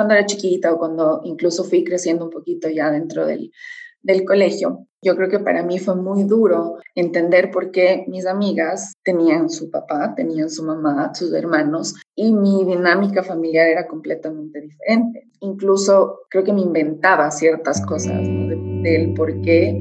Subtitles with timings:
[0.00, 3.52] cuando era chiquita o cuando incluso fui creciendo un poquito ya dentro del,
[4.02, 4.86] del colegio.
[5.02, 9.70] Yo creo que para mí fue muy duro entender por qué mis amigas tenían su
[9.70, 15.28] papá, tenían su mamá, sus hermanos, y mi dinámica familiar era completamente diferente.
[15.40, 19.78] Incluso creo que me inventaba ciertas cosas del por qué eh,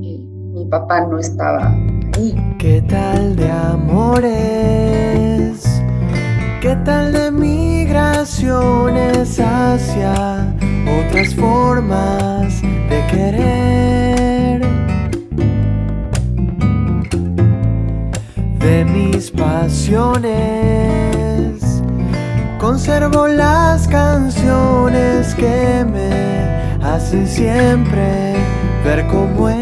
[0.00, 1.72] mi papá no estaba
[2.14, 2.36] ahí.
[2.60, 4.36] ¿Qué tal de amores?
[6.62, 7.32] ¿Qué tal de
[7.96, 10.54] migraciones hacia
[11.00, 14.60] otras formas de querer?
[18.58, 20.34] De mis pasiones,
[22.58, 28.34] conservo las canciones que me hacen siempre
[28.84, 29.56] ver cómo es.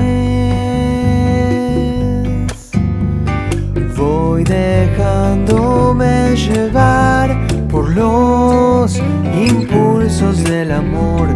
[3.96, 7.43] Voy dejándome llevar
[7.74, 9.02] por los
[9.34, 11.27] impulsos del amor.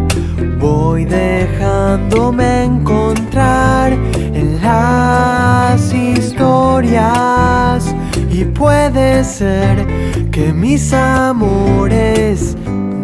[0.57, 7.13] Voy dejándome encontrar en las historias
[8.31, 9.85] y puede ser
[10.31, 12.55] que mis amores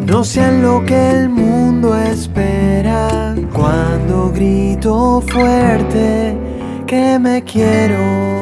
[0.06, 6.38] no sean lo que el mundo espera cuando grito fuerte
[6.88, 8.34] que me quiero.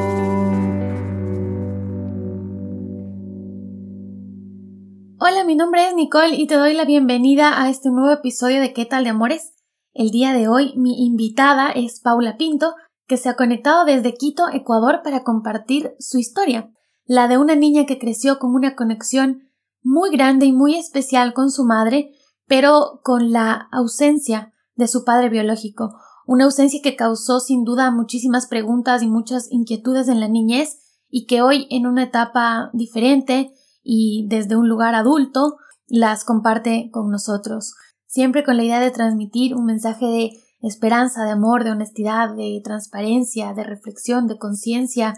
[5.45, 8.85] Mi nombre es Nicole y te doy la bienvenida a este nuevo episodio de ¿Qué
[8.85, 9.53] tal de amores?
[9.93, 12.75] El día de hoy mi invitada es Paula Pinto,
[13.07, 16.71] que se ha conectado desde Quito, Ecuador, para compartir su historia,
[17.03, 19.49] la de una niña que creció con una conexión
[19.81, 22.13] muy grande y muy especial con su madre,
[22.47, 28.47] pero con la ausencia de su padre biológico, una ausencia que causó sin duda muchísimas
[28.47, 33.51] preguntas y muchas inquietudes en la niñez y que hoy en una etapa diferente
[33.83, 37.73] y desde un lugar adulto las comparte con nosotros,
[38.07, 40.31] siempre con la idea de transmitir un mensaje de
[40.61, 45.13] esperanza, de amor, de honestidad, de transparencia, de reflexión, de conciencia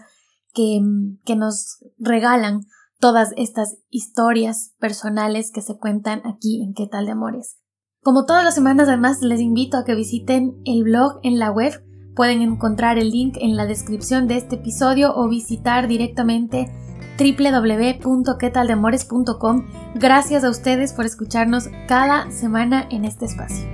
[0.52, 0.80] que,
[1.24, 2.66] que nos regalan
[2.98, 7.58] todas estas historias personales que se cuentan aquí en ¿Qué tal de Amores?
[8.02, 11.82] Como todas las semanas además les invito a que visiten el blog en la web.
[12.14, 16.72] Pueden encontrar el link en la descripción de este episodio o visitar directamente
[17.18, 19.66] www.quetaldemores.com.
[19.94, 23.66] Gracias a ustedes por escucharnos cada semana en este espacio.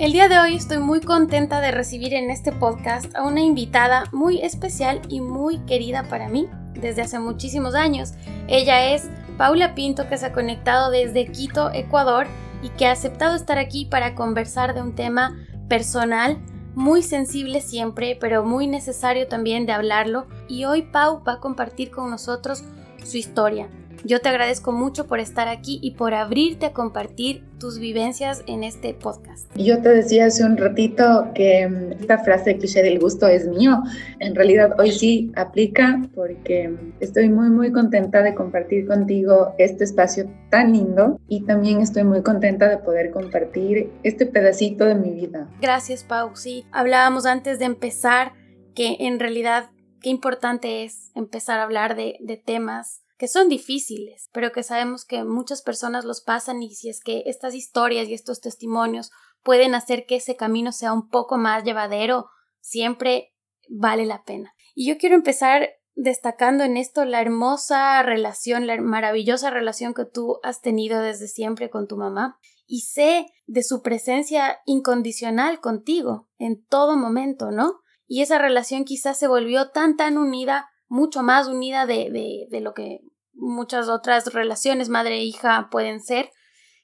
[0.00, 4.04] El día de hoy estoy muy contenta de recibir en este podcast a una invitada
[4.12, 8.14] muy especial y muy querida para mí desde hace muchísimos años.
[8.48, 12.26] Ella es Paula Pinto que se ha conectado desde Quito, Ecuador
[12.62, 15.36] y que ha aceptado estar aquí para conversar de un tema
[15.68, 16.38] personal
[16.74, 20.26] muy sensible siempre, pero muy necesario también de hablarlo.
[20.48, 22.62] Y hoy Pau va a compartir con nosotros
[23.04, 23.68] su historia.
[24.04, 28.64] Yo te agradezco mucho por estar aquí y por abrirte a compartir tus vivencias en
[28.64, 29.54] este podcast.
[29.54, 33.82] Yo te decía hace un ratito que mm, esta frase cliché del gusto es mío.
[34.18, 40.30] En realidad hoy sí aplica porque estoy muy muy contenta de compartir contigo este espacio
[40.48, 45.48] tan lindo y también estoy muy contenta de poder compartir este pedacito de mi vida.
[45.60, 46.34] Gracias Pau.
[46.36, 48.32] Sí, hablábamos antes de empezar
[48.74, 54.30] que en realidad qué importante es empezar a hablar de, de temas que son difíciles,
[54.32, 58.14] pero que sabemos que muchas personas los pasan y si es que estas historias y
[58.14, 59.10] estos testimonios
[59.42, 63.34] pueden hacer que ese camino sea un poco más llevadero, siempre
[63.68, 64.54] vale la pena.
[64.74, 70.38] Y yo quiero empezar destacando en esto la hermosa relación, la maravillosa relación que tú
[70.42, 76.64] has tenido desde siempre con tu mamá y sé de su presencia incondicional contigo en
[76.64, 77.80] todo momento, ¿no?
[78.06, 82.60] Y esa relación quizás se volvió tan tan unida, mucho más unida de, de, de
[82.60, 83.00] lo que
[83.32, 86.30] muchas otras relaciones madre-hija e pueden ser,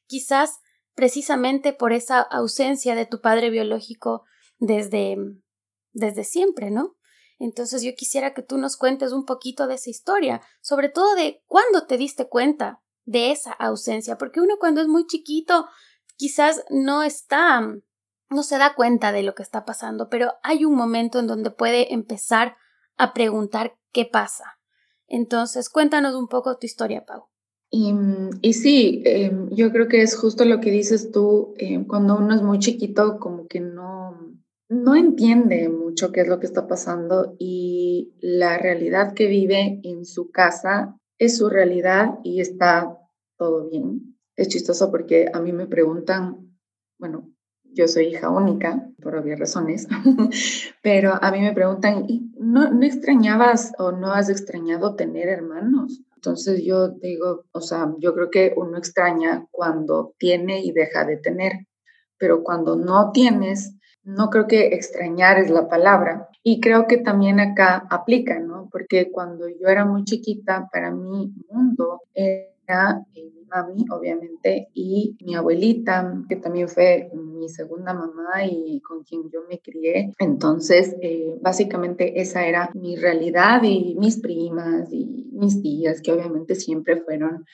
[0.06, 0.60] quizás
[0.94, 4.24] precisamente por esa ausencia de tu padre biológico
[4.58, 5.16] desde,
[5.92, 6.96] desde siempre, ¿no?
[7.38, 11.42] Entonces yo quisiera que tú nos cuentes un poquito de esa historia, sobre todo de
[11.46, 15.66] cuándo te diste cuenta de esa ausencia, porque uno cuando es muy chiquito
[16.16, 17.60] quizás no está,
[18.30, 21.50] no se da cuenta de lo que está pasando, pero hay un momento en donde
[21.50, 22.56] puede empezar
[22.96, 24.58] a preguntar qué pasa.
[25.08, 27.26] Entonces, cuéntanos un poco tu historia, Pau.
[27.70, 27.92] Y,
[28.42, 32.34] y sí, em, yo creo que es justo lo que dices tú, em, cuando uno
[32.34, 34.36] es muy chiquito, como que no,
[34.68, 40.04] no entiende mucho qué es lo que está pasando y la realidad que vive en
[40.04, 42.98] su casa es su realidad y está
[43.36, 44.16] todo bien.
[44.36, 46.56] Es chistoso porque a mí me preguntan,
[46.98, 47.32] bueno,
[47.76, 49.86] yo soy hija única, por obvias razones,
[50.82, 52.06] pero a mí me preguntan,
[52.38, 56.02] ¿no, ¿no extrañabas o no has extrañado tener hermanos?
[56.14, 61.18] Entonces yo digo, o sea, yo creo que uno extraña cuando tiene y deja de
[61.18, 61.66] tener,
[62.18, 66.28] pero cuando no tienes, no creo que extrañar es la palabra.
[66.42, 68.68] Y creo que también acá aplica, ¿no?
[68.70, 72.55] Porque cuando yo era muy chiquita, para mi mundo eh,
[73.14, 79.30] mi mami, obviamente, y mi abuelita, que también fue mi segunda mamá y con quien
[79.30, 80.12] yo me crié.
[80.18, 86.54] Entonces, eh, básicamente esa era mi realidad y mis primas y mis tías, que obviamente
[86.54, 87.44] siempre fueron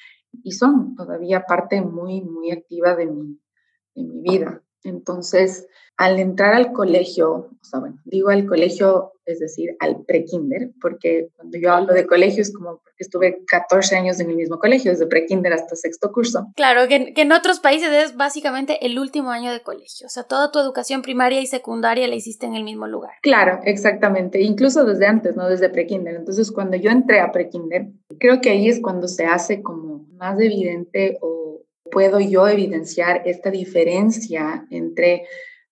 [0.42, 3.38] y son todavía parte muy, muy activa de mi,
[3.94, 4.62] de mi vida.
[4.84, 5.66] Entonces,
[5.96, 11.28] al entrar al colegio, o sea, bueno, digo al colegio, es decir, al pre-kinder, porque
[11.36, 14.90] cuando yo hablo de colegio es como porque estuve 14 años en el mismo colegio,
[14.90, 16.46] desde pre-kinder hasta sexto curso.
[16.56, 20.50] Claro, que, en otros países es básicamente el último año de colegio, o sea, toda
[20.50, 23.12] tu educación primaria y secundaria la hiciste en el mismo lugar.
[23.22, 25.48] Claro, exactamente, incluso desde antes, ¿no?
[25.48, 26.14] Desde pre-kinder.
[26.14, 27.88] Entonces, cuando yo entré a pre-kinder,
[28.18, 33.50] creo que ahí es cuando se hace como más evidente o puedo yo evidenciar esta
[33.50, 35.24] diferencia entre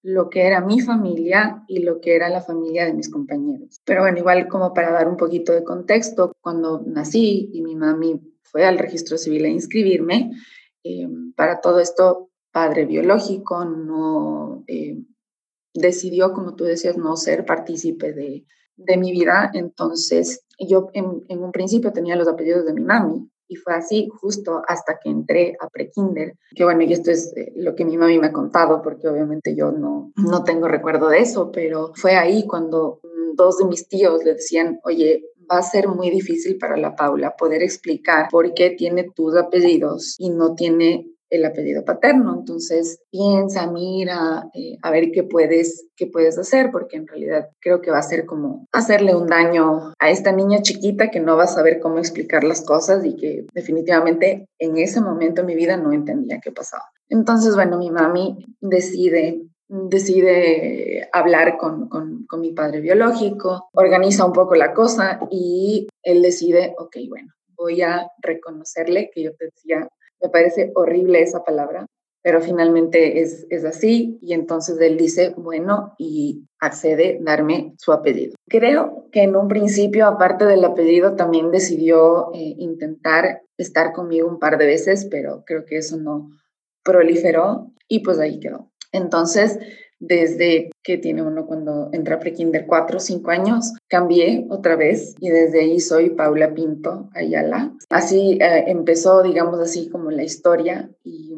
[0.02, 3.80] lo que era mi familia y lo que era la familia de mis compañeros.
[3.84, 8.20] Pero bueno, igual como para dar un poquito de contexto, cuando nací y mi mami
[8.42, 10.32] fue al registro civil a inscribirme,
[10.84, 11.06] eh,
[11.36, 14.98] para todo esto, padre biológico no eh,
[15.74, 18.44] decidió, como tú decías, no ser partícipe de,
[18.76, 19.50] de mi vida.
[19.54, 24.08] Entonces, yo en, en, un principio tenía los apellidos de mi mami, y fue así
[24.20, 27.98] justo hasta que entré a prekinder, que bueno, y esto es eh, lo que mi
[27.98, 32.14] mami me ha contado, porque obviamente yo no, no tengo recuerdo de eso, pero fue
[32.16, 36.58] ahí cuando mm, dos de mis tíos le decían, oye, va a ser muy difícil
[36.58, 41.84] para la Paula poder explicar por qué tiene tus apellidos y no tiene el apellido
[41.84, 42.34] paterno.
[42.38, 47.80] Entonces, piensa, mira, eh, a ver qué puedes, qué puedes hacer, porque en realidad creo
[47.80, 51.44] que va a ser como hacerle un daño a esta niña chiquita que no va
[51.44, 55.76] a saber cómo explicar las cosas y que definitivamente en ese momento en mi vida
[55.76, 56.84] no entendía qué pasaba.
[57.08, 59.40] Entonces, bueno, mi mami decide
[59.70, 66.22] decide hablar con, con, con, mi padre biológico, organiza un poco la cosa y él
[66.22, 69.88] decide, ok, bueno, voy a reconocerle que yo decía
[70.22, 71.86] me parece horrible esa palabra,
[72.22, 77.92] pero finalmente es, es así y entonces él dice, bueno, y accede a darme su
[77.92, 78.34] apellido.
[78.48, 84.38] Creo que en un principio, aparte del apellido, también decidió eh, intentar estar conmigo un
[84.38, 86.30] par de veces, pero creo que eso no
[86.84, 88.70] proliferó y pues ahí quedó.
[88.92, 89.58] Entonces,
[90.00, 95.28] desde que tiene uno cuando entra prekinder, cuatro o cinco años, cambié otra vez y
[95.28, 97.72] desde ahí soy Paula Pinto Ayala.
[97.90, 101.30] Así eh, empezó, digamos así, como la historia y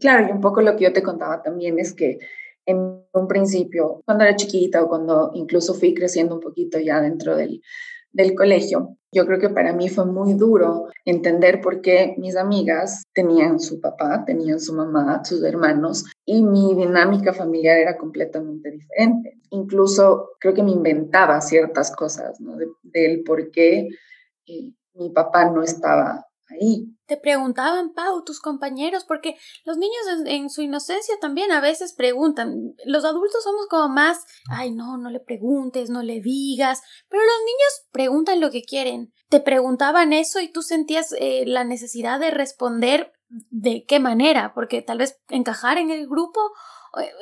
[0.00, 2.18] claro, y un poco lo que yo te contaba también es que
[2.66, 7.36] en un principio, cuando era chiquita o cuando incluso fui creciendo un poquito ya dentro
[7.36, 7.62] del,
[8.16, 13.04] del colegio, yo creo que para mí fue muy duro entender por qué mis amigas
[13.14, 19.38] tenían su papá, tenían su mamá, sus hermanos, y mi dinámica familiar era completamente diferente.
[19.50, 22.38] Incluso creo que me inventaba ciertas cosas,
[22.82, 23.88] del por qué
[24.46, 26.26] eh, mi papá no estaba
[27.06, 32.74] Te preguntaban, Pau, tus compañeros, porque los niños en, su inocencia también a veces preguntan.
[32.84, 37.40] Los adultos somos como más, ay, no, no le preguntes, no le digas, pero los
[37.40, 39.12] niños preguntan lo que quieren.
[39.28, 44.82] Te preguntaban eso y tú sentías eh, la necesidad de responder de qué manera, porque
[44.82, 46.40] tal vez encajar en el grupo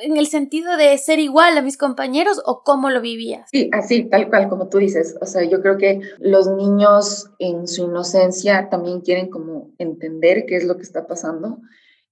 [0.01, 3.49] en el sentido de ser igual a mis compañeros o cómo lo vivías?
[3.51, 5.15] Sí, así, tal cual como tú dices.
[5.21, 10.57] O sea, yo creo que los niños en su inocencia también quieren como entender qué
[10.57, 11.59] es lo que está pasando.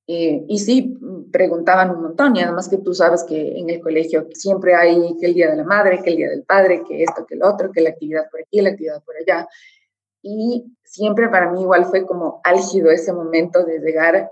[0.06, 0.98] Eh, y sí,
[1.32, 5.28] preguntaban un montón y además que tú sabes que en el colegio siempre hay que
[5.28, 7.72] el Día de la Madre, que el Día del Padre, que esto, que el otro,
[7.72, 9.48] que la actividad por aquí, la actividad por allá.
[10.26, 14.32] Y siempre para mí igual fue como álgido ese momento de llegar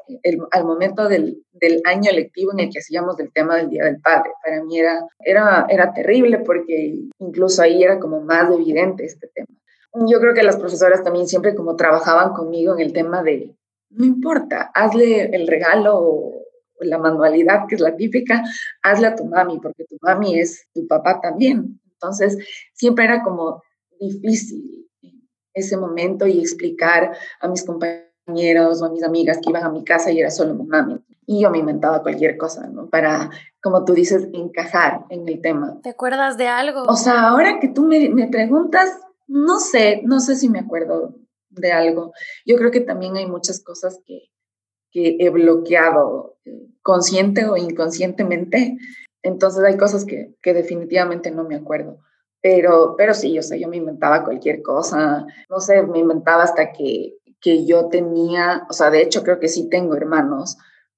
[0.51, 4.00] al momento del, del, año lectivo en el que hacíamos del tema del Día del
[4.00, 4.31] Padre.
[4.41, 9.50] Para mí era, era, era terrible porque incluso ahí era como más evidente este tema.
[10.07, 13.53] Yo creo que las profesoras también siempre como trabajaban conmigo en el tema de,
[13.89, 16.41] no importa, hazle el regalo o
[16.79, 18.43] la manualidad, que es la típica,
[18.81, 21.81] hazle a tu mami, porque tu mami es tu papá también.
[21.93, 22.38] Entonces,
[22.74, 23.62] siempre era como
[24.00, 24.80] difícil
[25.53, 29.84] ese momento y explicar a mis compañeros o a mis amigas que iban a mi
[29.84, 31.03] casa y era solo mi mami.
[31.25, 32.89] Y yo me inventaba cualquier cosa, ¿no?
[32.89, 33.29] Para,
[33.62, 35.79] como tú dices, encajar en el tema.
[35.81, 36.84] ¿Te acuerdas de algo?
[36.84, 41.15] O sea, ahora que tú me, me preguntas, no sé, no sé si me acuerdo
[41.50, 42.13] de algo.
[42.46, 44.31] Yo creo que también hay muchas cosas que,
[44.91, 48.77] que he bloqueado eh, consciente o inconscientemente.
[49.24, 52.00] Entonces hay cosas que, que definitivamente no me acuerdo.
[52.41, 56.71] Pero, pero sí, o sea, yo me inventaba cualquier cosa, no sé, me inventaba hasta
[56.71, 60.57] que, que yo tenía, o sea, de hecho creo que sí tengo hermanos,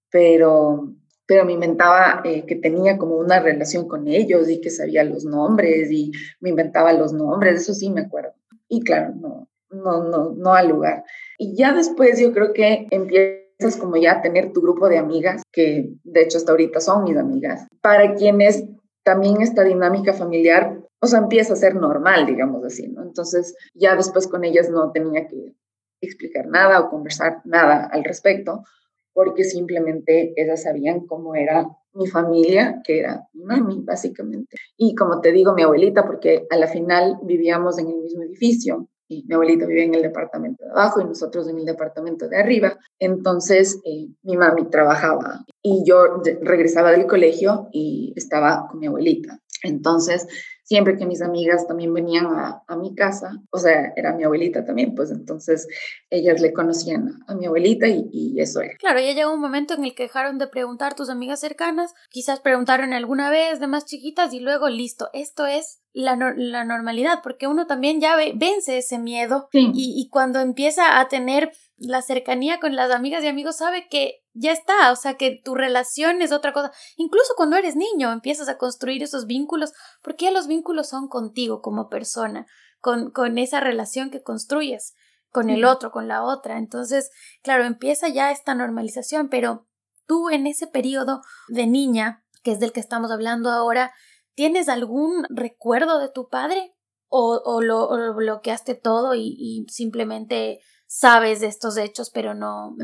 [0.09, 0.93] pero,
[1.25, 5.25] pero me inventaba eh, que tenía como una relación con ellos y que sabía los
[5.25, 8.33] nombres y me inventaba los nombres, eso sí me acuerdo.
[8.69, 11.03] Y claro, no, no, no, no al lugar.
[11.37, 15.43] Y ya después yo creo que empiezas como ya a tener tu grupo de amigas,
[15.51, 18.65] que de hecho hasta ahorita son mis amigas, para quienes
[19.03, 23.03] también esta dinámica familiar o sea, empieza a ser normal, digamos así, ¿no?
[23.03, 25.53] Entonces, ya después con ellas no tenía que
[26.01, 28.63] explicar nada o conversar nada al respecto,
[29.11, 34.55] porque simplemente ellas sabían cómo era mi familia, que era mi mami, básicamente.
[34.77, 38.87] Y como te digo, mi abuelita, porque a la final vivíamos en el mismo edificio,
[39.09, 42.37] y mi abuelita vivía en el departamento de abajo y nosotros en el departamento de
[42.37, 42.79] arriba.
[42.97, 49.41] Entonces, eh, mi mami trabajaba y yo regresaba del colegio y estaba con mi abuelita.
[49.63, 50.27] Entonces,
[50.63, 54.65] siempre que mis amigas también venían a, a, mi casa, o sea, era mi abuelita
[54.65, 55.67] también, pues entonces
[56.09, 58.75] ellas le conocían a mi abuelita y, y, eso era.
[58.77, 62.39] Claro, ya llegó un momento en el que dejaron de preguntar tus amigas cercanas, quizás
[62.39, 67.47] preguntaron alguna vez de más chiquitas y luego listo, esto es la, la normalidad, porque
[67.47, 72.59] uno también ya ve, vence ese miedo y, y cuando empieza a tener la cercanía
[72.59, 76.31] con las amigas y amigos sabe que ya está, o sea que tu relación es
[76.31, 76.71] otra cosa.
[76.97, 81.61] Incluso cuando eres niño empiezas a construir esos vínculos, porque ya los vínculos son contigo
[81.61, 82.47] como persona,
[82.79, 84.93] con, con esa relación que construyes
[85.33, 86.57] con el otro, con la otra.
[86.57, 87.09] Entonces,
[87.41, 89.67] claro, empieza ya esta normalización, pero
[90.05, 93.91] tú en ese periodo de niña, que es del que estamos hablando ahora,
[94.35, 96.75] ¿tienes algún recuerdo de tu padre?
[97.07, 100.61] ¿O, o, lo, bloqueaste todo y, y simplemente
[100.93, 102.75] sabes de estos hechos, pero no...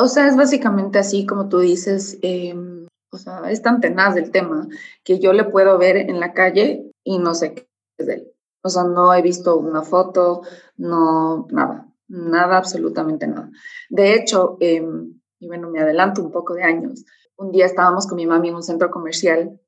[0.00, 4.32] O sea, es básicamente así como tú dices, em, o sea, es tan tenaz el
[4.32, 4.66] tema
[5.04, 8.32] que yo le puedo ver en la calle y no sé qué es de él.
[8.64, 10.42] O sea, no he visto una foto,
[10.76, 13.48] no, nada, nada, absolutamente nada.
[13.88, 17.04] De hecho, em, y bueno, me adelanto un poco de años,
[17.36, 19.60] un día estábamos con mi mami en un centro comercial,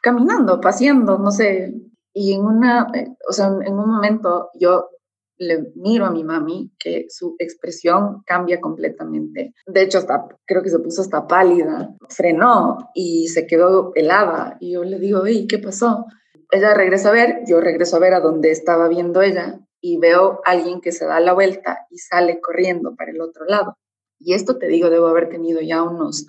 [0.00, 1.74] caminando, paseando, no sé,
[2.12, 4.90] y en una, eh, o sea, en un momento yo
[5.38, 9.54] le miro a mi mami que su expresión cambia completamente.
[9.66, 14.56] De hecho, hasta creo que se puso hasta pálida, frenó y se quedó helada.
[14.60, 16.06] Y yo le digo, ¿y qué pasó?
[16.50, 20.40] Ella regresa a ver, yo regreso a ver a donde estaba viendo ella y veo
[20.44, 23.76] a alguien que se da la vuelta y sale corriendo para el otro lado.
[24.18, 26.26] Y esto te digo, debo haber tenido ya unos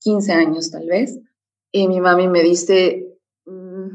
[0.00, 1.18] 15 años tal vez.
[1.72, 3.88] Y mi mami me dice, mm,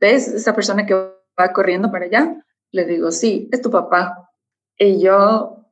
[0.00, 2.44] ¿ves esa persona que va corriendo para allá?
[2.72, 4.30] Le digo, sí, es tu papá.
[4.78, 5.66] Y yo,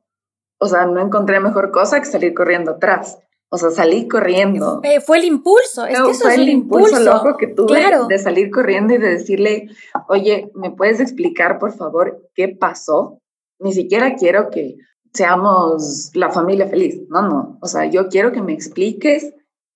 [0.59, 3.19] o sea, no encontré mejor cosa que salir corriendo atrás.
[3.51, 4.79] O sea, salí corriendo.
[4.83, 8.19] Eh, fue el impulso, es que eso fue es el impulso, loco que tuve de
[8.19, 9.69] salir corriendo y de decirle,
[10.07, 13.19] oye, ¿me puedes explicar, por favor, qué pasó?
[13.59, 14.75] Ni siquiera quiero que
[15.13, 17.01] seamos la familia feliz.
[17.09, 17.57] No, no.
[17.61, 19.33] O sea, yo quiero que me expliques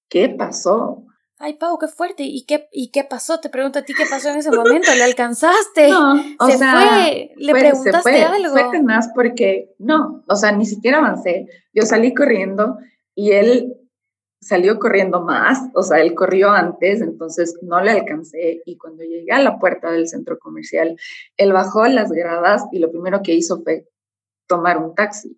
[0.07, 1.02] qué pasó.
[1.45, 2.23] Ay, Pau, qué fuerte.
[2.23, 3.41] ¿Y qué, ¿Y qué pasó?
[3.41, 4.95] Te pregunto a ti qué pasó en ese momento.
[4.95, 5.89] ¿Le alcanzaste?
[5.89, 6.71] No, o se sea,
[7.03, 7.33] fue.
[7.35, 8.53] ¿Le fue, preguntaste fue, algo?
[8.53, 11.47] Fue tenaz porque no, o sea, ni siquiera avancé.
[11.73, 12.77] Yo salí corriendo
[13.13, 13.75] y él
[14.39, 18.61] salió corriendo más, o sea, él corrió antes, entonces no le alcancé.
[18.65, 20.95] Y cuando llegué a la puerta del centro comercial,
[21.35, 23.89] él bajó las gradas y lo primero que hizo fue
[24.47, 25.37] tomar un taxi.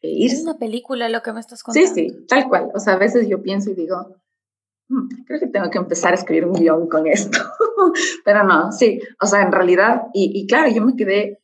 [0.00, 0.36] E irse.
[0.36, 1.94] Es una película lo que me estás contando.
[1.94, 2.70] Sí, sí, tal cual.
[2.74, 4.12] O sea, a veces yo pienso y digo, "Mm,
[5.26, 7.38] creo que tengo que empezar a escribir un guion con esto.
[8.24, 11.40] Pero no, sí, o sea, en realidad, y, y claro, yo me quedé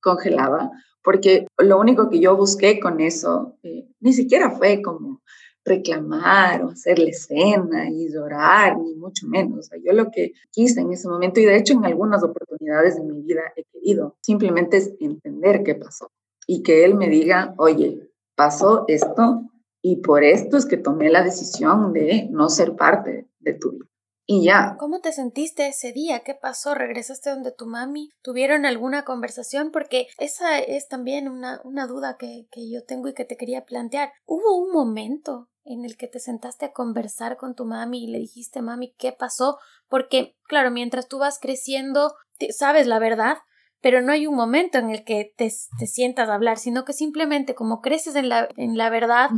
[0.00, 0.70] congelada
[1.06, 5.22] porque lo único que yo busqué con eso eh, ni siquiera fue como
[5.64, 9.58] reclamar o hacerle escena y llorar, ni mucho menos.
[9.58, 12.96] O sea, yo lo que quise en ese momento, y de hecho en algunas oportunidades
[12.96, 16.10] de mi vida he querido, simplemente es entender qué pasó
[16.44, 19.42] y que él me diga, oye, pasó esto
[19.88, 23.84] y por esto es que tomé la decisión de no ser parte de tu vida.
[24.26, 24.74] Y ya.
[24.80, 26.24] ¿Cómo te sentiste ese día?
[26.24, 26.74] ¿Qué pasó?
[26.74, 28.10] ¿Regresaste donde tu mami?
[28.20, 29.70] ¿Tuvieron alguna conversación?
[29.70, 33.64] Porque esa es también una, una duda que, que yo tengo y que te quería
[33.64, 34.10] plantear.
[34.24, 38.18] ¿Hubo un momento en el que te sentaste a conversar con tu mami y le
[38.18, 39.58] dijiste, mami, ¿qué pasó?
[39.88, 42.16] Porque, claro, mientras tú vas creciendo,
[42.50, 43.36] sabes la verdad,
[43.80, 46.92] pero no hay un momento en el que te, te sientas a hablar, sino que
[46.92, 49.30] simplemente como creces en la, en la verdad,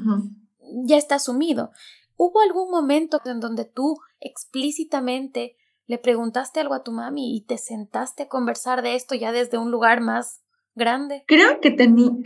[0.85, 1.71] ya está asumido.
[2.17, 7.59] ¿Hubo algún momento en donde tú explícitamente le preguntaste algo a tu mami y te
[7.59, 10.43] sentaste a conversar de esto ya desde un lugar más
[10.75, 11.25] grande?
[11.27, 11.77] Creo que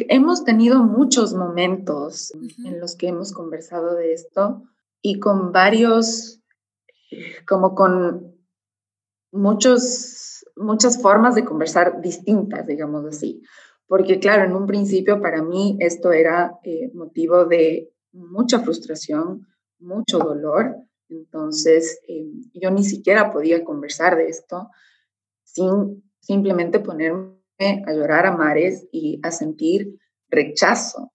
[0.09, 2.33] hemos tenido muchos momentos
[2.65, 4.63] en los que hemos conversado de esto
[5.01, 6.41] y con varios,
[7.47, 8.37] como con
[9.33, 13.43] muchos, muchas formas de conversar distintas, digamos así.
[13.87, 19.47] Porque claro, en un principio para mí esto era eh, motivo de mucha frustración,
[19.79, 20.77] mucho dolor.
[21.09, 24.71] Entonces, eh, yo ni siquiera podía conversar de esto
[25.45, 29.99] sin simplemente ponerme a llorar a mares y a sentir
[30.31, 31.13] rechazo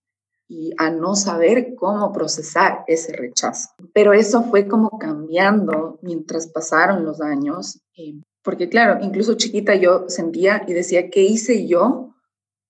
[0.48, 3.70] y a no saber cómo procesar ese rechazo.
[3.94, 10.10] Pero eso fue como cambiando mientras pasaron los años, eh, porque claro, incluso chiquita yo
[10.10, 12.16] sentía y decía, ¿qué hice yo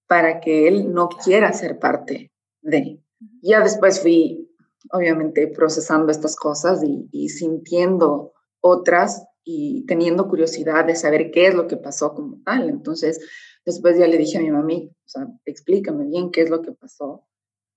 [0.07, 2.31] para que él no quiera ser parte
[2.61, 3.01] de?
[3.41, 4.49] Ya después fui,
[4.91, 11.55] obviamente, procesando estas cosas y, y sintiendo otras y teniendo curiosidad de saber qué es
[11.55, 12.69] lo que pasó como tal.
[12.69, 13.19] Entonces,
[13.65, 16.73] después ya le dije a mi mami, o sea, explícame bien qué es lo que
[16.73, 17.25] pasó.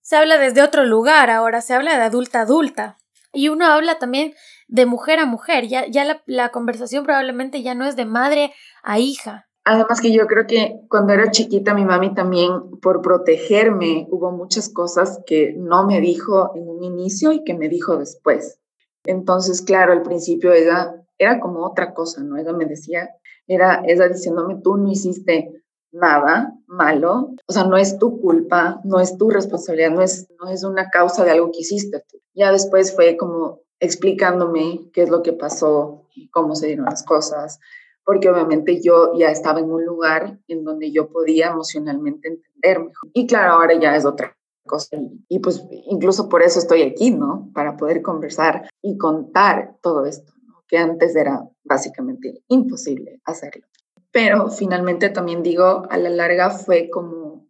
[0.03, 2.99] Se habla desde otro lugar ahora, se habla de adulta adulta.
[3.33, 4.35] Y uno habla también
[4.71, 8.99] de mujer a mujer, ya, ya la, conversación probablemente ya no es de madre a
[8.99, 9.49] hija.
[9.65, 14.69] Además que yo creo que cuando era chiquita mi mami también por protegerme hubo muchas
[14.69, 18.59] cosas que no me dijo en un inicio y que me dijo después.
[19.05, 22.37] Entonces, claro, al principio ella era como otra cosa, ¿no?
[22.37, 23.11] Ella me decía,
[23.47, 29.01] era ella diciéndome, tú no hiciste nada malo, o sea, no es tu culpa, no
[29.01, 32.05] es tu responsabilidad, no es, no es una causa de algo que hiciste.
[32.35, 37.61] Ya después fue como explicándome qué es lo que pasó cómo se dieron las cosas,
[38.05, 42.93] porque obviamente yo ya estaba en un lugar en donde yo podía emocionalmente entender.
[43.13, 44.97] Y claro, ahora ya es otra cosa.
[45.29, 47.51] Y, pues incluso por eso estoy aquí, ¿no?
[47.55, 50.33] Para poder conversar y contar todo esto,
[50.67, 53.67] que antes era básicamente imposible hacerlo.
[54.13, 57.47] Pero finalmente también digo, a la larga fue como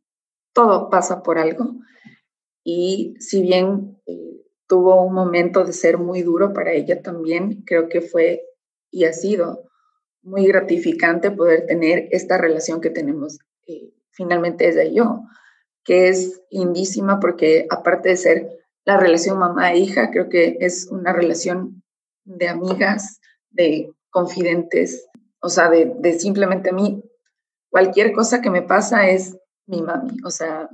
[0.53, 1.77] todo pasa por algo.
[2.63, 4.40] Y si bien eh,
[4.71, 8.45] tuvo un momento de ser muy duro para ella también, creo que fue
[8.89, 9.69] y ha sido
[10.23, 15.23] muy gratificante poder tener esta relación que tenemos eh, finalmente ella y yo,
[15.83, 18.49] que es lindísima porque aparte de ser
[18.85, 21.83] la relación mamá-hija, creo que es una relación
[22.25, 25.09] de amigas, de confidentes,
[25.41, 27.03] o sea, de, de simplemente a mí,
[27.71, 30.71] cualquier cosa que me pasa es mi mami, o sea,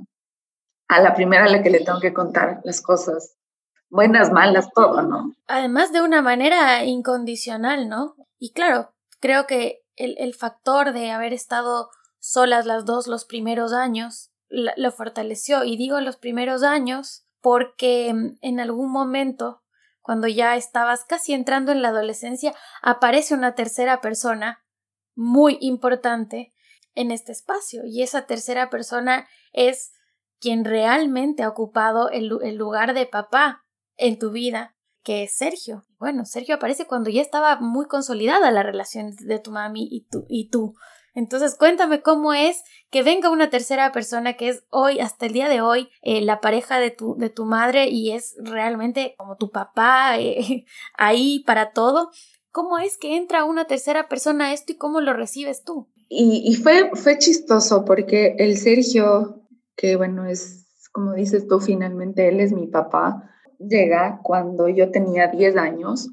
[0.87, 3.36] a la primera a la que le tengo que contar las cosas,
[3.89, 5.33] buenas, malas, todo, ¿no?
[5.47, 8.15] Además de una manera incondicional, ¿no?
[8.37, 13.73] Y claro, creo que el, el factor de haber estado solas las dos los primeros
[13.73, 15.63] años lo fortaleció.
[15.63, 19.63] Y digo los primeros años porque mm, en algún momento
[20.07, 24.63] cuando ya estabas casi entrando en la adolescencia, aparece una tercera persona
[25.17, 26.53] muy importante
[26.95, 29.91] en este espacio y esa tercera persona es
[30.39, 33.65] quien realmente ha ocupado el, lugar de papá
[33.97, 35.83] en tu vida, que es Sergio.
[35.99, 40.25] Bueno, Sergio aparece cuando ya estaba muy consolidada la relación de tu mami y tú.
[40.29, 40.75] Y tú.
[41.13, 45.49] Entonces, cuéntame cómo es que venga una tercera persona que es hoy, hasta el día
[45.49, 49.49] de hoy, eh, la pareja de tu, de tu madre y es realmente como tu
[49.49, 50.65] papá eh,
[50.97, 52.11] ahí para todo.
[52.51, 55.89] ¿Cómo es que entra una tercera persona esto y cómo lo recibes tú?
[56.07, 62.27] Y, y fue, fue chistoso porque el Sergio, que bueno, es como dices tú, finalmente
[62.27, 63.29] él es mi papá,
[63.59, 66.09] llega cuando yo tenía 10 años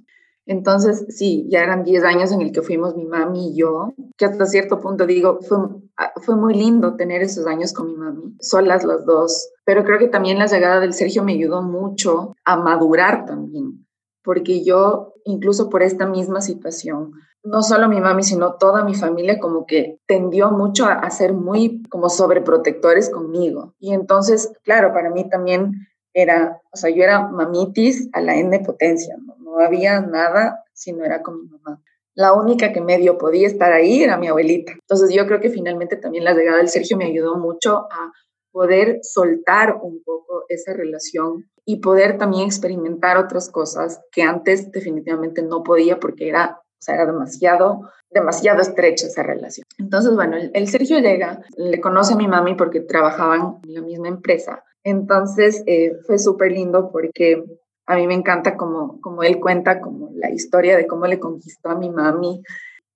[0.47, 4.27] entonces, sí, ya eran 10 años en el que fuimos mi mami y yo, que
[4.27, 5.59] hasta cierto punto digo, fue,
[5.97, 9.99] ah, fue muy lindo tener esos años con mi mami, solas las dos, pero creo
[9.99, 13.87] que también la llegada del Sergio me ayudó mucho a madurar también,
[14.23, 19.39] porque yo, incluso por esta misma situación, no solo mi mami, sino toda mi familia
[19.39, 23.75] como que tendió mucho a, a ser muy como sobreprotectores conmigo.
[23.79, 28.59] Y entonces, claro, para mí también era, o sea, yo era mamitis a la N
[28.61, 29.35] potencia, ¿no?
[29.38, 31.83] no había nada si no era con mi mamá.
[32.14, 34.72] La única que medio podía estar ahí era mi abuelita.
[34.72, 38.12] Entonces yo creo que finalmente también la llegada del Sergio me ayudó mucho a
[38.53, 45.42] poder soltar un poco esa relación y poder también experimentar otras cosas que antes definitivamente
[45.42, 49.64] no podía porque era, o sea, era demasiado, demasiado estrecha esa relación.
[49.79, 53.83] Entonces, bueno, el, el Sergio llega, le conoce a mi mami porque trabajaban en la
[53.83, 54.62] misma empresa.
[54.85, 57.42] Entonces eh, fue súper lindo porque
[57.87, 61.70] a mí me encanta como, como él cuenta como la historia de cómo le conquistó
[61.70, 62.42] a mi mami.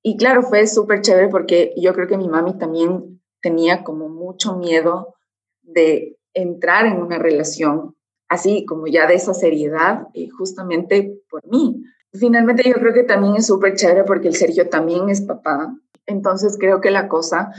[0.03, 4.57] Y claro, fue súper chévere porque yo creo que mi mami también tenía como mucho
[4.57, 5.15] miedo
[5.63, 7.95] de entrar en una relación
[8.29, 11.83] así como ya de esa seriedad y justamente por mí.
[12.13, 15.75] Finalmente yo creo que también es súper chévere porque el Sergio también es papá.
[16.07, 17.53] Entonces creo que la cosa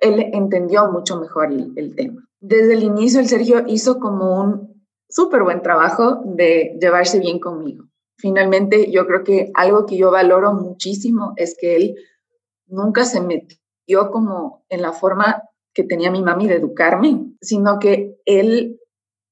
[0.00, 2.26] él entendió mucho mejor el, tema.
[2.46, 7.86] Desde el inicio, el Sergio hizo como un súper buen trabajo de llevarse bien conmigo.
[8.18, 11.94] Finalmente, yo creo que algo que yo valoro muchísimo es que él
[12.66, 18.18] nunca se metió como en la forma que tenía mi mami de educarme, sino que
[18.26, 18.78] él,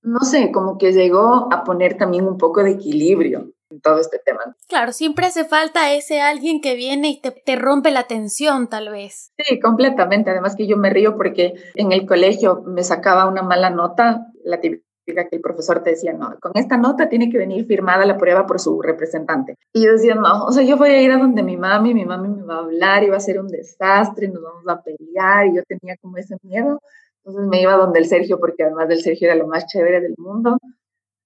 [0.00, 4.56] no sé, como que llegó a poner también un poco de equilibrio todo este tema.
[4.68, 8.90] Claro, siempre hace falta ese alguien que viene y te, te rompe la tensión, tal
[8.90, 9.32] vez.
[9.38, 10.30] Sí, completamente.
[10.30, 14.60] Además que yo me río porque en el colegio me sacaba una mala nota, la
[14.60, 14.82] típica
[15.28, 18.46] que el profesor te decía, no, con esta nota tiene que venir firmada la prueba
[18.46, 19.56] por su representante.
[19.72, 22.04] Y yo decía, no, o sea, yo voy a ir a donde mi mami, mi
[22.04, 25.46] mami me va a hablar y va a ser un desastre, nos vamos a pelear,
[25.46, 26.80] y yo tenía como ese miedo.
[27.24, 30.14] Entonces me iba donde el Sergio, porque además del Sergio era lo más chévere del
[30.18, 30.58] mundo,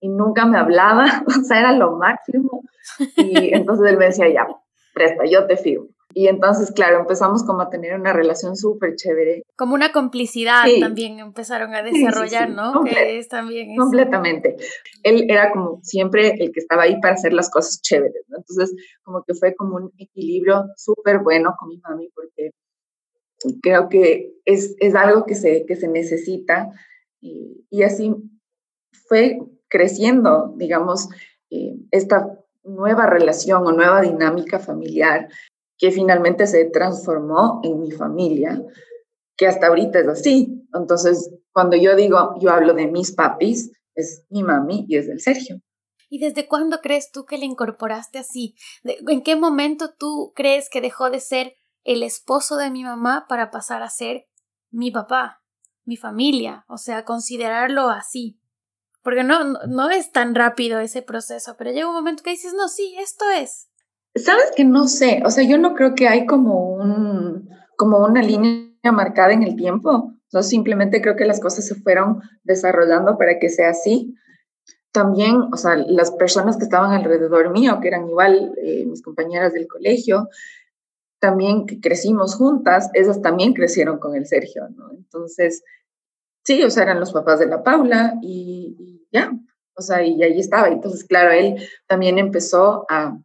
[0.00, 2.62] y nunca me hablaba, o sea, era lo máximo.
[3.16, 4.46] Y entonces él me decía, ya,
[4.94, 5.88] presta, yo te firmo.
[6.18, 9.42] Y entonces, claro, empezamos como a tener una relación súper chévere.
[9.54, 12.84] Como una complicidad también empezaron a desarrollar, ¿no?
[12.84, 14.56] que es también Completamente.
[15.02, 18.38] Él era como siempre el que estaba ahí para hacer las cosas chéveres, ¿no?
[18.38, 22.52] Entonces, como que fue como un equilibrio súper bueno con mi mami porque
[23.60, 26.70] creo que es, es algo que se, que se necesita
[27.20, 28.14] y, y así
[29.06, 29.38] fue
[29.76, 31.10] creciendo, digamos,
[31.50, 35.28] eh, esta nueva relación o nueva dinámica familiar
[35.76, 38.62] que finalmente se transformó en mi familia,
[39.36, 40.66] que hasta ahorita es así.
[40.72, 45.20] Entonces, cuando yo digo, yo hablo de mis papis, es mi mami y es del
[45.20, 45.60] Sergio.
[46.08, 48.54] ¿Y desde cuándo crees tú que le incorporaste así?
[48.84, 53.50] ¿En qué momento tú crees que dejó de ser el esposo de mi mamá para
[53.50, 54.26] pasar a ser
[54.70, 55.42] mi papá,
[55.84, 56.64] mi familia?
[56.68, 58.40] O sea, considerarlo así.
[59.06, 62.66] Porque no, no es tan rápido ese proceso, pero llega un momento que dices, no,
[62.66, 63.68] sí, esto es.
[64.16, 68.20] Sabes que no sé, o sea, yo no creo que hay como, un, como una
[68.20, 70.12] línea marcada en el tiempo.
[70.32, 74.16] Yo simplemente creo que las cosas se fueron desarrollando para que sea así.
[74.90, 79.52] También, o sea, las personas que estaban alrededor mío, que eran igual eh, mis compañeras
[79.52, 80.30] del colegio,
[81.20, 84.90] también que crecimos juntas, esas también crecieron con el Sergio, ¿no?
[84.90, 85.62] Entonces,
[86.42, 89.32] sí, o sea, eran los papás de la Paula y ya,
[89.76, 90.68] o sea, y ahí estaba.
[90.68, 93.18] Entonces, claro, él también empezó a,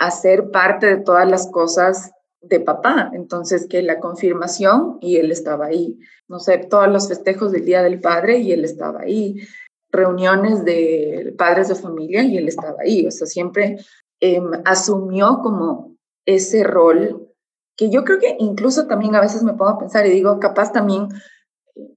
[0.00, 3.10] hacer parte de todas las cosas de papá.
[3.12, 5.98] Entonces, que la confirmación y él estaba ahí.
[6.26, 9.46] No sé, todos los festejos del Día del Padre y él estaba ahí.
[9.92, 13.06] Reuniones de padres de familia y él estaba ahí.
[13.06, 13.76] O sea, siempre
[14.20, 17.28] em, asumió como ese rol
[17.76, 20.72] que yo creo que incluso también a veces me pongo a pensar y digo, capaz
[20.72, 21.08] también,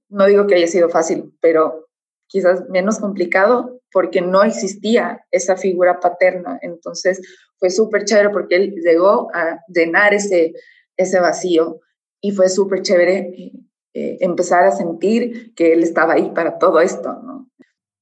[0.08, 1.83] no digo que haya sido fácil, pero
[2.34, 6.58] quizás menos complicado porque no existía esa figura paterna.
[6.62, 7.20] Entonces
[7.60, 10.52] fue súper chévere porque él llegó a llenar ese,
[10.96, 11.78] ese vacío
[12.20, 13.52] y fue súper chévere eh,
[13.92, 17.48] eh, empezar a sentir que él estaba ahí para todo esto, ¿no?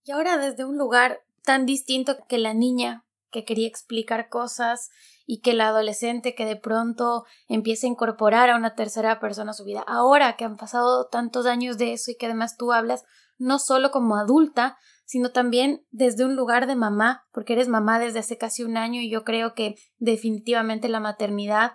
[0.02, 4.88] Y ahora desde un lugar tan distinto que la niña que quería explicar cosas
[5.26, 9.54] y que la adolescente que de pronto empieza a incorporar a una tercera persona a
[9.54, 9.84] su vida.
[9.86, 13.04] Ahora que han pasado tantos años de eso y que además tú hablas
[13.42, 18.20] no solo como adulta, sino también desde un lugar de mamá, porque eres mamá desde
[18.20, 21.72] hace casi un año y yo creo que definitivamente la maternidad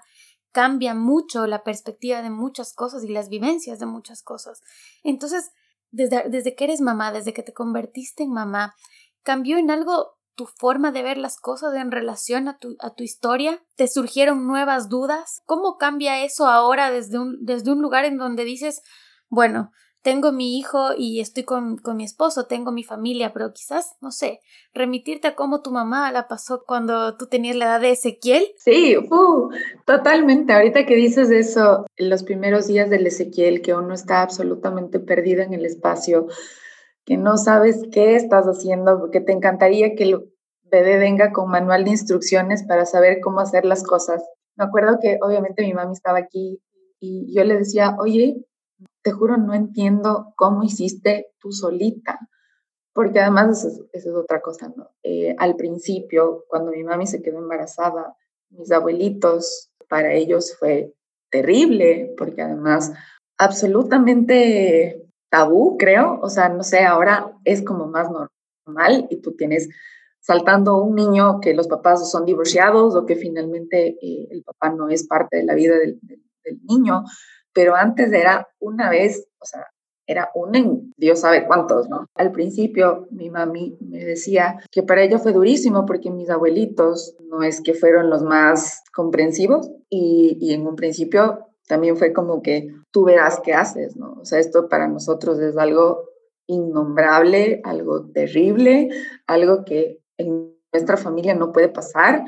[0.52, 4.62] cambia mucho la perspectiva de muchas cosas y las vivencias de muchas cosas.
[5.04, 5.52] Entonces,
[5.92, 8.74] desde, desde que eres mamá, desde que te convertiste en mamá,
[9.24, 13.04] ¿cambió en algo tu forma de ver las cosas en relación a tu, a tu
[13.04, 13.62] historia?
[13.76, 15.42] ¿Te surgieron nuevas dudas?
[15.46, 18.82] ¿Cómo cambia eso ahora desde un, desde un lugar en donde dices,
[19.30, 24.12] bueno, tengo mi hijo y estoy con, mi esposo, tengo mi familia, pero quizás, no
[24.12, 24.40] sé,
[24.74, 28.46] remitirte a cómo tu mamá la pasó cuando tú tenías la edad de Ezequiel.
[28.58, 29.50] Sí, uh,
[29.86, 30.54] totalmente.
[30.54, 35.54] Ahorita que dices eso, los primeros días del Ezequiel, que uno está absolutamente perdido en
[35.54, 36.28] el espacio,
[37.06, 40.32] que no sabes qué estás haciendo, porque te encantaría que el
[40.64, 44.24] bebé venga con manual de instrucciones para saber cómo hacer las cosas.
[44.56, 46.62] Me acuerdo que obviamente mi mami estaba aquí
[47.00, 48.38] y yo le decía, oye,
[49.08, 52.20] te juro, no entiendo cómo hiciste tú solita,
[52.92, 54.90] porque además eso, es otra cosa, ¿no?
[55.02, 58.18] Eh, al principio, cuando mi mami se quedó embarazada,
[58.50, 60.94] mis abuelitos, para ellos fue
[61.32, 62.92] terrible, porque además
[63.38, 69.70] absolutamente tabú, creo, o sea, no sé, ahora es como más normal y tú tienes
[70.20, 74.90] saltando un niño que los papás son divorciados o que finalmente eh, el papá no
[74.90, 75.98] es parte de la vida del
[76.64, 77.06] niño,
[77.58, 79.66] pero antes era una vez, o sea,
[80.06, 82.06] era un en Dios sabe cuántos, ¿no?
[82.14, 87.42] Al principio mi mami me decía que para ella fue durísimo porque mis abuelitos no
[87.42, 92.68] es que fueron los más comprensivos y, y en un principio también fue como que
[92.92, 94.18] tú verás qué haces, ¿no?
[94.22, 96.04] O sea, esto para nosotros es algo
[96.46, 98.90] innombrable, algo terrible,
[99.26, 102.24] algo que en nuestra familia no puede pasar,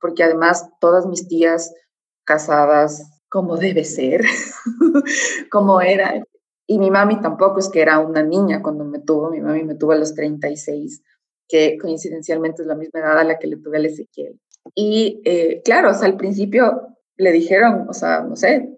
[0.00, 1.74] porque además todas mis tías
[2.22, 4.22] casadas como debe ser,
[5.50, 6.24] como era.
[6.68, 9.74] Y mi mami tampoco es que era una niña cuando me tuvo, mi mami me
[9.74, 11.02] tuvo a los 36,
[11.48, 14.40] que coincidencialmente es la misma edad a la que le tuve al Ezequiel.
[14.76, 18.72] Y eh, claro, o sea, al principio le dijeron, o sea, no sé,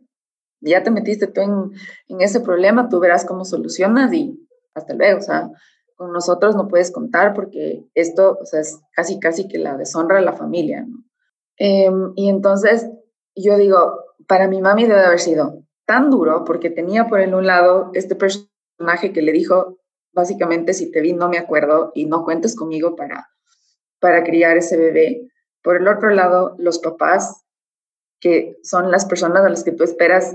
[0.63, 1.73] ya te metiste tú en,
[2.09, 4.41] en ese problema, tú verás cómo solucionas y
[4.73, 5.51] hasta luego, o sea,
[5.97, 10.17] con nosotros no puedes contar porque esto, o sea, es casi, casi que la deshonra
[10.17, 11.05] de la familia, ¿no?
[11.59, 12.89] Em, y entonces
[13.35, 17.47] yo digo, para mi mami debe haber sido tan duro porque tenía por el un
[17.47, 19.79] lado este personaje que le dijo,
[20.13, 23.29] básicamente, si te vi no me acuerdo y no cuentes conmigo para,
[24.01, 25.29] para criar ese bebé.
[25.63, 27.45] Por el otro lado, los papás,
[28.21, 30.35] que son las personas a las que tú esperas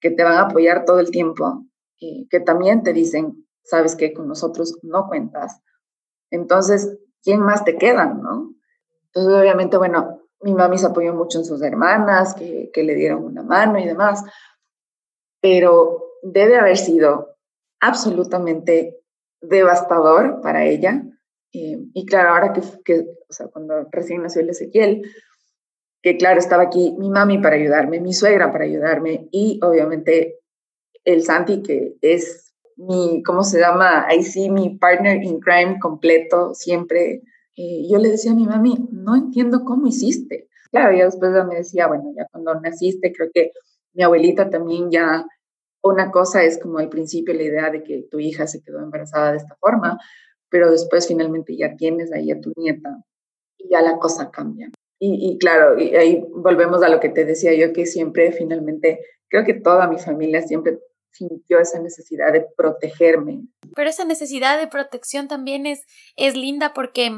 [0.00, 1.64] que te van a apoyar todo el tiempo,
[1.98, 5.60] que también te dicen, sabes que con nosotros no cuentas.
[6.30, 8.54] Entonces, ¿quién más te queda, no?
[9.06, 13.24] Entonces, obviamente, bueno, mi mami se apoyó mucho en sus hermanas, que, que le dieron
[13.24, 14.22] una mano y demás,
[15.40, 17.36] pero debe haber sido
[17.80, 19.00] absolutamente
[19.40, 21.02] devastador para ella.
[21.52, 25.02] Eh, y claro, ahora que, que, o sea, cuando recién nació el Ezequiel,
[26.02, 30.38] que claro, estaba aquí mi mami para ayudarme, mi suegra para ayudarme y obviamente
[31.04, 34.06] el Santi, que es mi, ¿cómo se llama?
[34.06, 37.22] Ahí sí, mi partner in crime completo, siempre.
[37.60, 40.48] Eh, yo le decía a mi mami, no entiendo cómo hiciste.
[40.70, 43.50] Claro, y después me decía, bueno, ya cuando naciste, creo que
[43.94, 45.26] mi abuelita también ya,
[45.82, 49.32] una cosa es como al principio la idea de que tu hija se quedó embarazada
[49.32, 49.98] de esta forma,
[50.48, 53.02] pero después finalmente ya tienes ahí a tu nieta
[53.58, 54.70] y ya la cosa cambia.
[55.00, 59.00] Y, y, claro, y ahí volvemos a lo que te decía yo, que siempre finalmente,
[59.28, 60.78] creo que toda mi familia siempre
[61.10, 63.48] sintió esa necesidad de protegerme.
[63.74, 65.84] Pero esa necesidad de protección también es,
[66.16, 67.10] es linda porque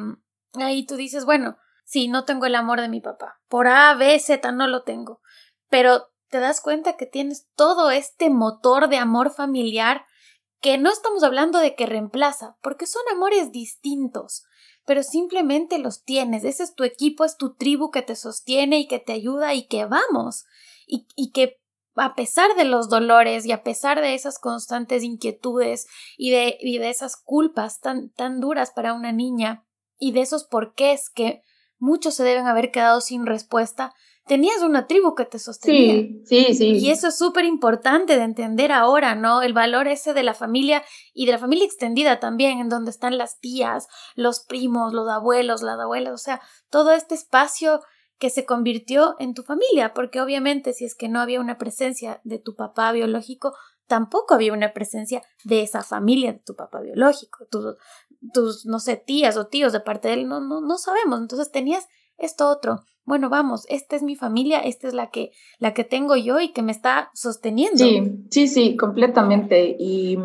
[0.54, 3.40] ahí tú dices, bueno, sí, no tengo el amor de mi papá.
[3.48, 5.20] Por A, B, Z no lo tengo.
[5.68, 10.06] Pero te das cuenta que tienes todo este motor de amor familiar
[10.60, 14.44] que no estamos hablando de que reemplaza, porque son amores distintos,
[14.84, 16.44] pero simplemente los tienes.
[16.44, 19.66] Ese es tu equipo, es tu tribu que te sostiene y que te ayuda y
[19.66, 20.44] que vamos.
[20.86, 21.60] Y, y que
[21.94, 25.86] a pesar de los dolores y a pesar de esas constantes inquietudes
[26.16, 29.64] y de, y de esas culpas tan, tan duras para una niña
[30.00, 31.42] y de esos porqués que
[31.78, 33.94] muchos se deben haber quedado sin respuesta,
[34.26, 35.94] tenías una tribu que te sostenía.
[36.24, 36.66] Sí, sí, sí.
[36.78, 39.42] Y eso es súper importante de entender ahora, ¿no?
[39.42, 40.82] El valor ese de la familia
[41.14, 45.62] y de la familia extendida también, en donde están las tías, los primos, los abuelos,
[45.62, 47.80] las abuelas, o sea, todo este espacio
[48.18, 52.20] que se convirtió en tu familia, porque obviamente si es que no había una presencia
[52.22, 53.54] de tu papá biológico,
[53.90, 57.74] tampoco había una presencia de esa familia de tu papá biológico, tus,
[58.33, 61.20] tus no sé, tías o tíos de parte de él, no, no, no sabemos.
[61.20, 62.85] Entonces tenías esto otro.
[63.05, 66.53] Bueno, vamos, esta es mi familia, esta es la que, la que tengo yo y
[66.53, 67.79] que me está sosteniendo.
[67.79, 69.74] Sí, sí, sí, completamente.
[69.76, 70.16] Y,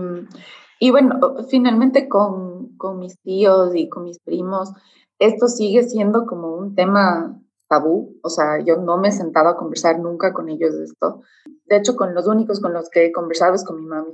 [0.80, 4.74] y bueno, finalmente con, con mis tíos y con mis primos,
[5.18, 9.58] esto sigue siendo como un tema tabú, o sea, yo no me he sentado a
[9.58, 11.22] conversar nunca con ellos de esto.
[11.66, 14.12] De hecho, con los únicos con los que he conversado es con mi mami,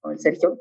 [0.00, 0.58] con el Sergio.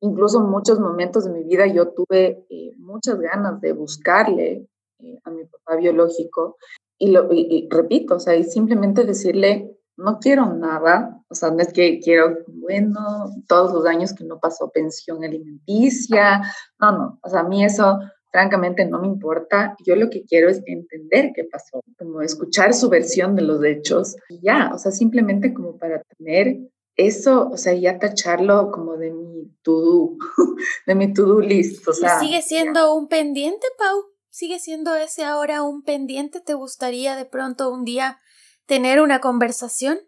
[0.00, 4.66] Incluso en muchos momentos de mi vida yo tuve eh, muchas ganas de buscarle
[4.98, 6.56] eh, a mi papá biológico
[6.98, 11.60] y, lo, y, repito, o sea, y simplemente decirle, no quiero nada, o sea, no
[11.60, 16.42] es que quiero, bueno, todos los años que no pasó pensión alimenticia,
[16.78, 17.98] no, no, o sea, a mí eso
[18.30, 19.76] francamente no me importa.
[19.84, 24.16] Yo lo que quiero es entender qué pasó, como escuchar su versión de los hechos
[24.28, 26.58] y ya, o sea, simplemente como para tener
[26.96, 30.16] eso, o sea, ya tacharlo como de mi to-do,
[30.86, 31.86] de mi to-do list.
[31.88, 34.04] O sea, ¿Sigue siendo un pendiente, Pau?
[34.30, 36.40] ¿Sigue siendo ese ahora un pendiente?
[36.40, 38.20] ¿Te gustaría de pronto un día
[38.66, 39.98] tener una conversación?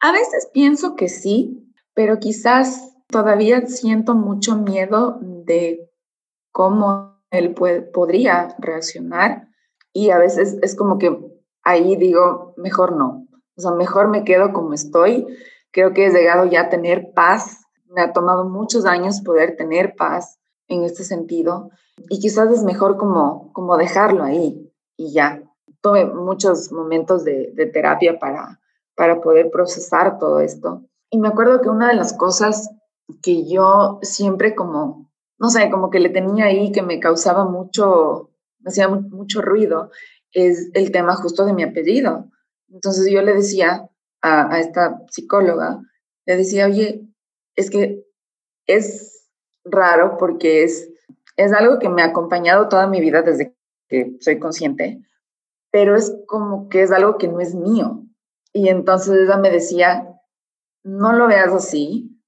[0.00, 5.90] A veces pienso que sí, pero quizás todavía siento mucho miedo de
[6.52, 9.48] cómo él puede, podría reaccionar
[9.92, 11.18] y a veces es como que
[11.62, 15.26] ahí digo, mejor no, o sea, mejor me quedo como estoy.
[15.72, 17.66] Creo que he llegado ya a tener paz.
[17.88, 20.38] Me ha tomado muchos años poder tener paz
[20.68, 21.70] en este sentido
[22.08, 25.42] y quizás es mejor como, como dejarlo ahí y ya.
[25.80, 28.60] Tuve muchos momentos de, de terapia para,
[28.94, 30.84] para poder procesar todo esto.
[31.10, 32.70] Y me acuerdo que una de las cosas
[33.22, 35.07] que yo siempre como
[35.38, 39.90] no sé, como que le tenía ahí que me causaba mucho, me hacía mucho ruido,
[40.32, 42.30] es el tema justo de mi apellido.
[42.68, 43.88] Entonces yo le decía,
[44.20, 45.80] a, a esta psicóloga,
[46.26, 47.08] le decía, oye,
[47.56, 48.04] es que
[48.66, 49.28] es
[49.64, 50.90] raro porque es,
[51.36, 53.56] es algo que me ha acompañado toda mi vida desde
[53.88, 55.02] que soy consciente,
[55.70, 58.04] pero es como que es algo que no es mío.
[58.52, 60.20] Y entonces ella me decía,
[60.82, 62.20] no lo veas así,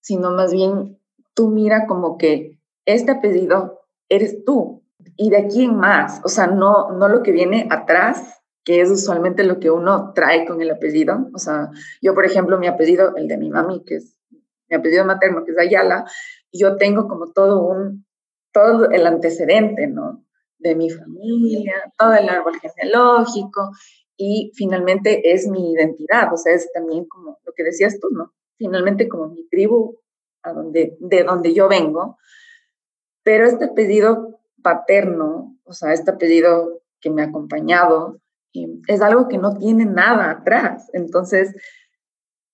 [0.00, 1.00] sino más bien
[1.34, 2.55] tú mira como que
[2.86, 4.82] este apellido eres tú
[5.16, 8.90] y de aquí en más, o sea, no, no lo que viene atrás, que es
[8.90, 11.28] usualmente lo que uno trae con el apellido.
[11.34, 11.70] O sea,
[12.02, 14.16] yo, por ejemplo, mi apellido, el de mi mami, que es
[14.68, 16.04] mi apellido materno, que es Ayala,
[16.52, 18.04] yo tengo como todo un,
[18.52, 20.24] todo el antecedente, ¿no?
[20.58, 23.70] De mi familia, todo el árbol genealógico,
[24.16, 28.32] y finalmente es mi identidad, o sea, es también como lo que decías tú, ¿no?
[28.56, 30.00] Finalmente como mi tribu,
[30.42, 32.16] a donde, de donde yo vengo,
[33.26, 38.20] pero este apellido paterno, o sea, este apellido que me ha acompañado,
[38.86, 40.88] es algo que no tiene nada atrás.
[40.92, 41.52] Entonces,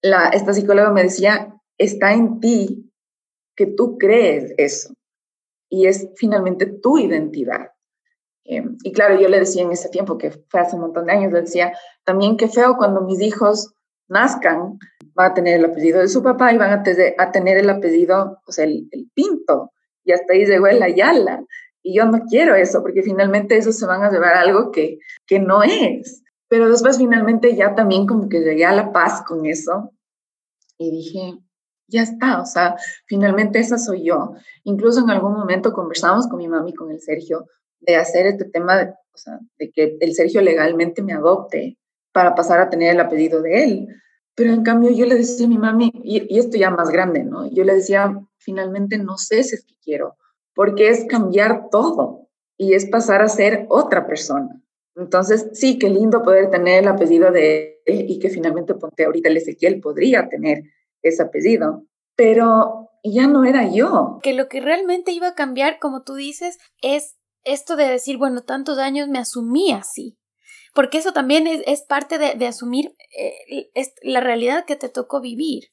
[0.01, 2.91] esta psicóloga me decía, está en ti
[3.55, 4.95] que tú crees eso
[5.69, 7.73] y es finalmente tu identidad.
[8.47, 11.13] Eh, y claro, yo le decía en ese tiempo, que fue hace un montón de
[11.13, 13.75] años, le decía, también qué feo cuando mis hijos
[14.09, 14.79] nazcan,
[15.13, 16.83] van a tener el apellido de su papá y van a,
[17.19, 19.71] a tener el apellido, o sea, el, el, Pinto,
[20.05, 21.45] y hasta ahí llegó el Ayala.
[21.83, 25.41] Y yo no quiero eso, porque finalmente eso se van a llevar algo que, que
[25.41, 26.23] no es.
[26.49, 29.93] Pero después finalmente ya también como que llegué a la paz con eso
[30.79, 31.39] y dije,
[31.89, 34.35] ya está, o sea, finalmente esa soy yo.
[34.65, 37.47] Incluso en algún momento conversamos con mi mami, con el Sergio,
[37.81, 41.79] de hacer este tema, de, o sea, de que el Sergio legalmente me adopte
[42.13, 43.89] para pasar a tener el apellido de él.
[44.35, 47.25] Pero en cambio yo le decía a mi mami, y, y esto ya más grande,
[47.25, 47.51] ¿no?
[47.51, 50.17] Yo le decía, finalmente no sé si es que quiero,
[50.55, 54.61] porque es cambiar todo y es pasar a ser otra persona.
[54.95, 59.29] Entonces, sí, qué lindo poder tener el apellido de él y que finalmente ponte ahorita
[59.29, 60.65] el Ezequiel podría tener
[61.03, 64.19] ese apellido, pero ya no era yo.
[64.23, 68.43] Que lo que realmente iba a cambiar, como tú dices, es esto de decir, bueno,
[68.43, 70.19] tantos años me asumí así.
[70.75, 75.21] Porque eso también es, parte de, de asumir eh, es la realidad que te tocó
[75.21, 75.65] vivir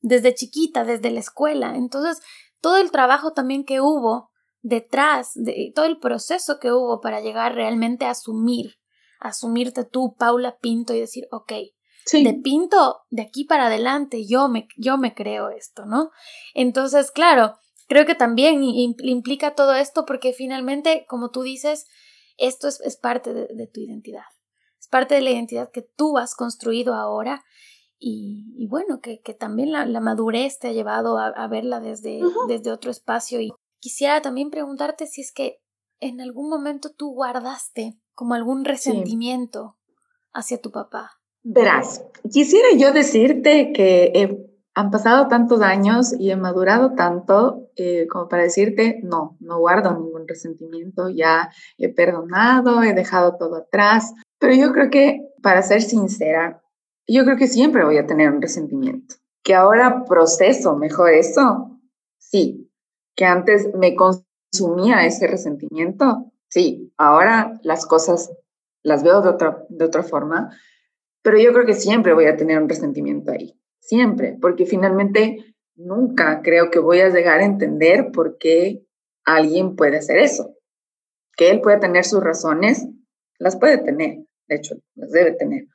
[0.00, 1.74] desde chiquita, desde la escuela.
[1.76, 2.20] Entonces,
[2.60, 4.30] todo el trabajo también que hubo
[4.62, 8.74] detrás, de todo el proceso que hubo para llegar realmente a asumir,
[9.20, 11.52] asumirte tú, Paula Pinto, y decir, ok,
[12.12, 16.10] de Pinto, de aquí para adelante, yo me, yo me creo esto, ¿no?
[16.54, 21.86] Entonces, claro, creo que también implica todo esto porque finalmente, como tú dices,
[22.36, 24.24] esto es, es parte de, de, tu identidad.
[24.78, 27.44] Es parte de la identidad que tú has construido ahora
[27.98, 31.80] y, y bueno, que, que también la, la, madurez te ha llevado a, a verla
[31.80, 32.46] desde, uh -huh.
[32.46, 33.40] desde otro espacio.
[33.40, 35.60] Y quisiera también preguntarte si es que
[36.00, 39.94] en algún momento tú guardaste como algún resentimiento sí.
[40.34, 41.12] hacia tu papá.
[41.42, 48.06] Verás, quisiera yo decirte que eh, han pasado tantos años y he madurado tanto eh,
[48.08, 54.12] como para decirte, no, no guardo ningún resentimiento, ya he perdonado, he dejado todo atrás,
[54.38, 56.62] pero yo creo que, para ser sincera,
[57.14, 59.16] yo creo que siempre voy a tener un resentimiento.
[59.42, 61.80] Que ahora proceso mejor eso,
[62.18, 62.70] sí.
[63.14, 66.92] Que antes me consumía ese resentimiento, sí.
[66.96, 68.30] Ahora las cosas
[68.82, 70.50] las veo de otra, de otra forma,
[71.22, 76.40] pero yo creo que siempre voy a tener un resentimiento ahí, siempre, porque finalmente nunca
[76.40, 78.86] creo que voy a llegar a entender por qué
[79.24, 80.54] alguien puede hacer eso.
[81.36, 82.86] Que él puede tener sus razones,
[83.40, 85.66] las puede tener, de hecho, las debe tener,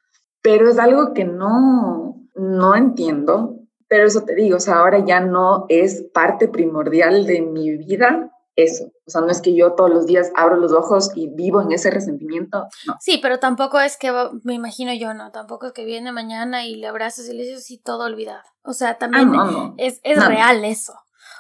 [0.42, 5.20] pero es algo que no, no entiendo, pero eso te digo, o sea, ahora ya
[5.20, 8.86] no es parte primordial de mi vida eso.
[9.06, 11.72] O sea, no es que yo todos los días abro los ojos y vivo en
[11.72, 12.96] ese resentimiento, no.
[13.00, 14.12] Sí, pero tampoco es que,
[14.44, 17.70] me imagino yo, no, tampoco es que viene mañana y le abrazas y le dices
[17.72, 18.44] y todo olvidado.
[18.64, 19.74] O sea, también ah, no, no.
[19.78, 20.94] es, es real eso.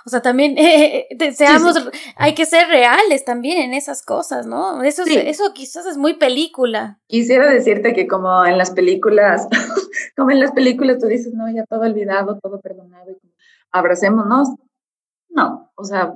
[0.06, 2.14] O sea, también eh, seamos, sí, sí.
[2.16, 4.82] hay que ser reales también en esas cosas, ¿no?
[4.84, 5.16] Eso, sí.
[5.18, 7.00] eso quizás es muy película.
[7.08, 9.48] Quisiera decirte que como en las películas,
[10.16, 13.18] como en las películas tú dices, no, ya todo olvidado, todo perdonado,
[13.72, 14.50] abracémonos.
[15.30, 16.14] No, o sea,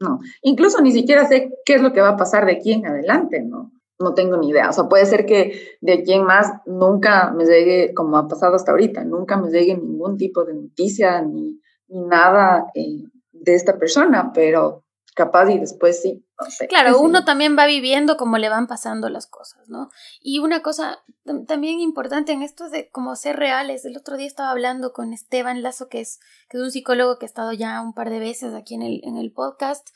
[0.00, 2.86] no, incluso ni siquiera sé qué es lo que va a pasar de aquí en
[2.86, 3.72] adelante, ¿no?
[3.98, 4.68] No tengo ni idea.
[4.68, 8.56] O sea, puede ser que de aquí en más nunca me llegue, como ha pasado
[8.56, 11.58] hasta ahorita, nunca me llegue ningún tipo de noticia ni,
[11.88, 14.84] ni nada eh, de esta persona, pero
[15.14, 16.22] capaz y después sí.
[16.38, 17.24] No sé, claro, uno sí.
[17.24, 19.88] también va viviendo como le van pasando las cosas, ¿no?
[20.20, 21.02] Y una cosa
[21.46, 23.86] también importante en esto es de como ser reales.
[23.86, 26.20] El otro día estaba hablando con Esteban Lazo, que es,
[26.50, 29.00] que es un psicólogo que ha estado ya un par de veces aquí en el,
[29.04, 29.88] en el podcast,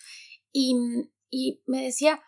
[0.53, 0.74] y,
[1.28, 2.22] y me decía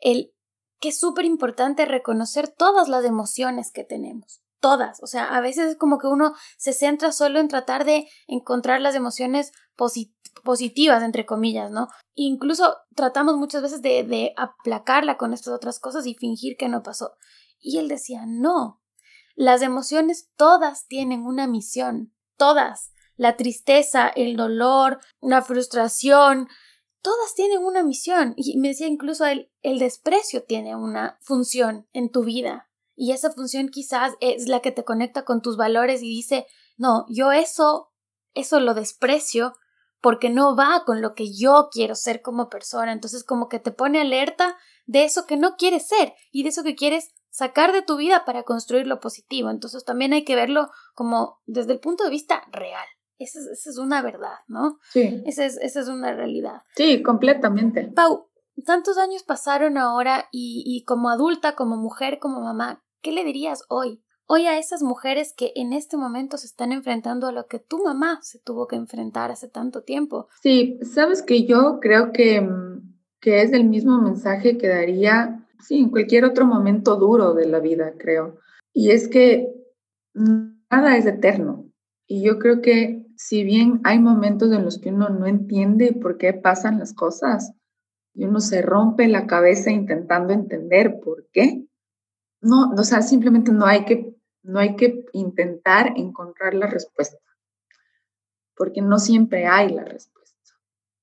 [0.00, 0.34] el,
[0.80, 5.02] que es súper importante reconocer todas las emociones que tenemos todas.
[5.02, 8.80] O sea, a veces es como que uno se centra solo en tratar de encontrar
[8.80, 9.52] las emociones
[10.42, 11.88] positivas, entre comillas, ¿no?
[12.14, 17.12] Incluso tratamos muchas veces de, aplacarla con estas otras cosas y fingir que no pasó.
[17.60, 18.80] Y él decía, no,
[19.34, 22.94] las emociones todas tienen una misión, todas.
[23.16, 26.48] La tristeza, el dolor, la frustración,
[27.02, 28.32] todas tienen una misión.
[28.38, 32.70] Y me decía incluso el desprecio tiene una función en tu vida.
[32.96, 37.06] Y esa función quizás es la que te conecta con tus valores y dice, no,
[37.08, 37.92] yo eso,
[38.34, 39.54] eso lo desprecio
[40.00, 42.92] porque no va con lo que yo quiero ser como persona.
[42.92, 46.62] Entonces como que te pone alerta de eso que no quieres ser y de eso
[46.62, 49.50] que quieres sacar de tu vida para construir lo positivo.
[49.50, 52.86] Entonces también hay que verlo como desde el punto de vista real.
[53.18, 54.78] Esa es, una verdad, ¿no?
[54.92, 55.22] Sí.
[55.24, 56.62] Esa es, esa es una realidad.
[56.76, 57.90] Sí, completamente.
[57.94, 58.28] Pau,
[58.66, 63.62] tantos años pasaron ahora y, y como adulta, como mujer, como mamá, ¿qué le dirías
[63.68, 64.02] hoy?
[64.26, 67.84] Hoy a esas mujeres que en este momento se están enfrentando a lo que tu
[67.84, 70.28] mamá se tuvo que enfrentar hace tanto tiempo.
[70.42, 75.80] Sí, sabes que yo creo que, mm, que es el mismo mensaje que daría, sí,
[75.80, 78.38] en cualquier otro momento duro de la vida, creo.
[78.72, 79.52] Y es que
[80.14, 81.66] nada es eterno.
[82.06, 86.16] Y yo creo que si bien hay momentos en los que uno no entiende por
[86.16, 87.52] qué pasan las cosas
[88.14, 91.66] y uno se rompe la cabeza intentando entender por qué,
[92.44, 97.18] no, o sea, simplemente no hay que, no hay que intentar encontrar la respuesta,
[98.54, 100.52] porque no siempre hay la respuesta.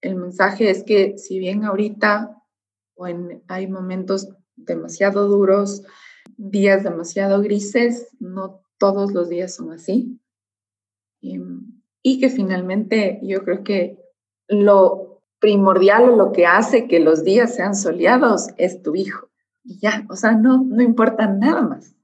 [0.01, 2.37] El mensaje es que si bien ahorita
[2.95, 3.05] o
[3.47, 5.83] hay momentos demasiado duros,
[6.37, 10.19] días demasiado grises, no todos los días son así.
[11.21, 13.97] Em, y que finalmente yo creo que
[14.47, 19.30] lo primordial o lo que hace que los días sean soleados es tu hijo.
[19.64, 21.95] Y ya, o sea, no, no importa nada más.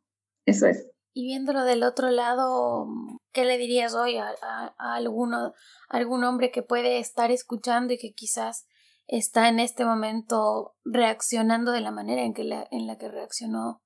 [0.45, 0.89] Eso es.
[1.13, 2.87] Y viéndolo del otro lado,
[3.31, 4.35] ¿qué le dirías hoy a,
[4.77, 5.53] alguno,
[5.89, 8.67] algún hombre que puede estar escuchando y que quizás
[9.07, 13.81] está en este momento reaccionando de la manera en, que en la que reaccionó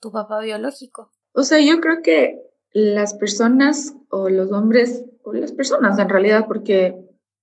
[0.00, 1.12] tu papá biológico?
[1.32, 2.40] O sea, yo creo que
[2.72, 6.94] las personas o los hombres, o las personas en realidad, porque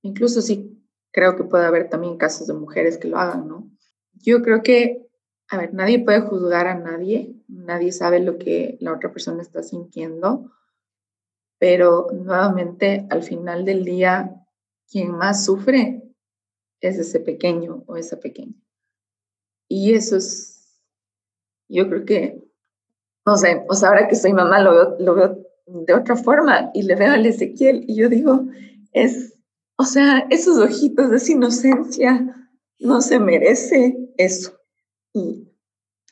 [0.02, 0.78] incluso sí
[1.12, 3.70] creo que puede haber también casos de mujeres que lo hagan, ¿no?
[4.14, 5.08] Yo creo que,
[5.52, 9.62] a ver, nadie puede juzgar a nadie, nadie sabe lo que la otra persona está
[9.62, 10.50] sintiendo,
[11.60, 14.46] pero nuevamente al final del día,
[14.90, 16.04] quien más sufre
[16.80, 18.56] es ese pequeño o esa pequeña.
[19.68, 20.82] Y eso es,
[21.68, 22.42] yo creo que
[23.26, 26.72] no sé, o sea, ahora que soy mamá lo veo, lo veo de otra forma
[26.74, 28.46] y le veo al Ezequiel y yo digo,
[28.94, 29.38] es,
[29.76, 32.50] o sea, esos ojitos de esa inocencia
[32.80, 34.61] no se merece eso.
[35.14, 35.48] Y,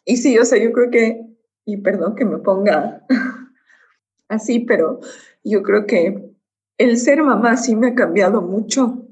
[0.06, 1.22] y sí, o sea, yo creo que,
[1.66, 3.06] y perdón que me ponga
[4.28, 5.00] así, pero
[5.44, 6.34] yo creo que
[6.78, 9.06] el ser mamá sí me ha cambiado mucho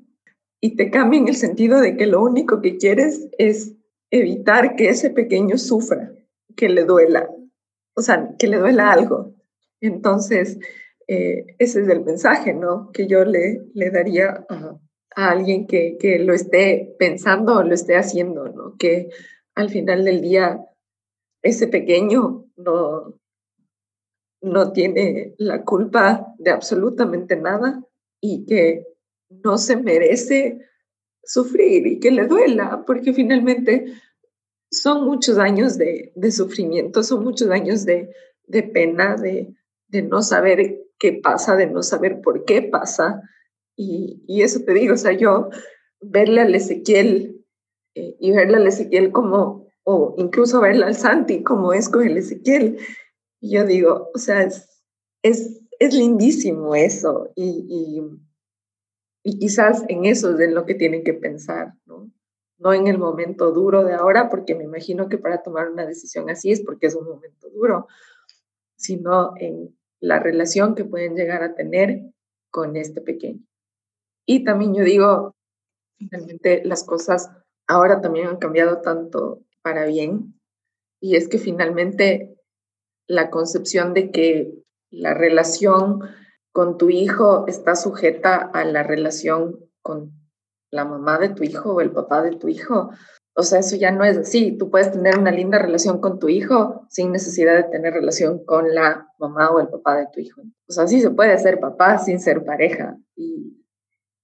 [0.61, 3.75] y te cambia en el sentido de que lo único que quieres es
[4.09, 6.13] evitar que ese pequeño sufra,
[6.55, 7.29] que le duela,
[7.95, 9.35] o sea, que le duela algo.
[9.81, 10.57] Entonces,
[11.07, 12.91] eh, ese es el mensaje, ¿no?
[12.91, 14.79] Que yo le, le daría a,
[15.15, 18.75] alguien que, que, lo esté pensando o lo esté haciendo, ¿no?
[18.77, 19.09] Que
[19.58, 20.64] al final del día
[21.41, 23.20] ese pequeño no,
[24.41, 27.84] no tiene la culpa de absolutamente nada
[28.22, 28.86] y que
[29.30, 30.60] no se merece
[31.24, 33.93] sufrir y que le duela, porque finalmente
[34.70, 38.12] son muchos años de, sufrimiento, son muchos años de,
[38.74, 39.55] pena, de,
[40.03, 43.24] no saber qué pasa, de no saber por qué pasa.
[43.76, 45.49] Y, eso te digo, o sea, yo
[45.99, 47.36] verle al Ezequiel
[47.98, 52.16] eh, y verle al Ezequiel como, o incluso verle al Santi como es con el
[52.18, 52.78] Ezequiel,
[53.41, 54.84] yo digo, o sea, es,
[55.24, 58.02] es, es lindísimo eso y, y,
[59.24, 62.12] y quizás en eso es en lo que tienen que pensar, ¿no?
[62.60, 66.30] no en el momento duro de ahora, porque me imagino que para tomar una decisión
[66.30, 67.88] así es porque es un momento duro,
[68.76, 72.12] sino en la relación que pueden llegar a tener
[72.52, 73.43] con este pequeño.
[74.28, 75.36] Y también yo digo,
[75.98, 77.32] finalmente las cosas
[77.68, 80.34] ahora también han cambiado tanto para bien,
[80.99, 82.38] y es que finalmente
[83.07, 84.53] la concepción de que
[84.89, 86.01] la relación
[86.51, 90.11] con tu hijo está sujeta a la relación con
[90.72, 92.89] la mamá de tu hijo o el papá de tu hijo.
[93.36, 94.57] O sea, eso ya no es así.
[94.57, 98.74] Tú puedes tener una linda relación con tu hijo sin necesidad de tener relación con
[98.74, 100.41] la mamá o el papá de tu hijo.
[100.68, 102.97] O sea, sí se puede ser papá sin ser pareja.
[103.15, 103.63] Y,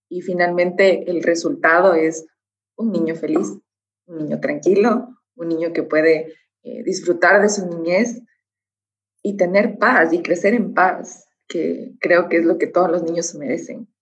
[0.10, 2.26] y finalmente el resultado es
[2.76, 3.48] un niño feliz,
[4.06, 8.22] un niño tranquilo, un niño que puede eh, disfrutar de su niñez
[9.22, 13.04] y tener paz y crecer en paz, que creo que es lo que todos los
[13.04, 13.94] niños se merecen.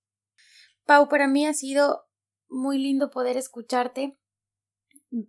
[0.86, 2.04] Pau, para mí ha sido
[2.50, 4.18] muy lindo poder escucharte.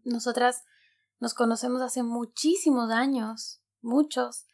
[0.04, 0.64] Nosotras
[1.20, 4.46] nos conocemos hace muchísimos años, muchos,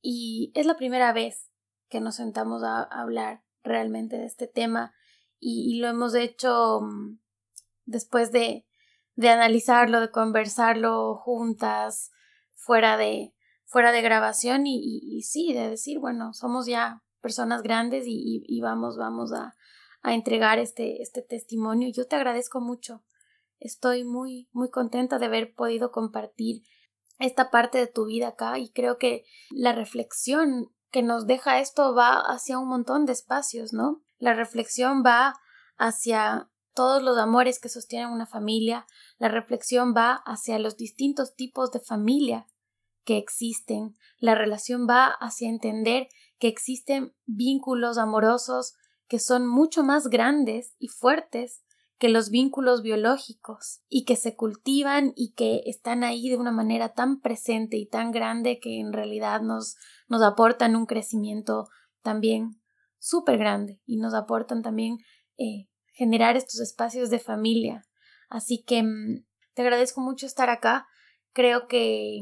[0.00, 1.50] y es la primera vez
[1.88, 4.94] que nos sentamos a hablar realmente de este tema
[5.40, 7.18] y, lo hemos hecho mm,
[7.88, 8.66] después de,
[9.16, 12.12] de analizarlo, de conversarlo juntas,
[12.52, 13.34] fuera de,
[13.64, 19.32] fuera de grabación y, sí, de decir, bueno, somos ya personas grandes y, vamos, vamos
[19.32, 19.54] a,
[20.02, 21.90] a, entregar este, este testimonio.
[21.92, 23.02] Yo te agradezco mucho.
[23.58, 26.62] Estoy muy, muy contenta de haber podido compartir
[27.18, 31.94] esta parte de tu vida acá y creo que la reflexión que nos deja esto
[31.94, 34.02] va hacia un montón de espacios, ¿no?
[34.18, 35.34] La reflexión va
[35.76, 38.86] hacia todos los amores que sostienen una familia,
[39.18, 42.46] la reflexión va hacia los distintos tipos de familia
[43.02, 46.06] que existen, la relación va hacia entender
[46.38, 48.74] que existen vínculos amorosos
[49.08, 51.64] que son mucho más grandes y fuertes
[51.98, 56.90] que los vínculos biológicos y que se cultivan y que están ahí de una manera
[56.90, 59.74] tan presente y tan grande que en realidad nos,
[60.06, 61.66] nos aportan un crecimiento
[62.02, 62.62] también
[63.00, 64.98] súper grande y nos aportan también
[65.38, 65.67] eh,
[65.98, 67.84] generar estos espacios de familia.
[68.28, 69.24] Así que mm,
[69.54, 70.86] te agradezco mucho estar acá.
[71.32, 72.20] Creo que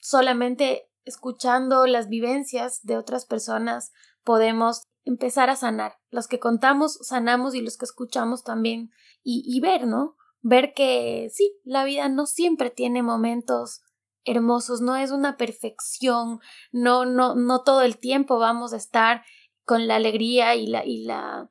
[0.00, 3.92] solamente escuchando las vivencias de otras personas
[4.24, 5.98] podemos empezar a sanar.
[6.10, 8.90] Los que contamos, sanamos y los que escuchamos también.
[9.22, 10.16] Y, y ver, ¿no?
[10.40, 13.82] Ver que sí, la vida no siempre tiene momentos
[14.24, 16.40] hermosos, no es una perfección,
[16.72, 19.22] no, no, no todo el tiempo vamos a estar
[19.64, 21.48] con la alegría y la, y la,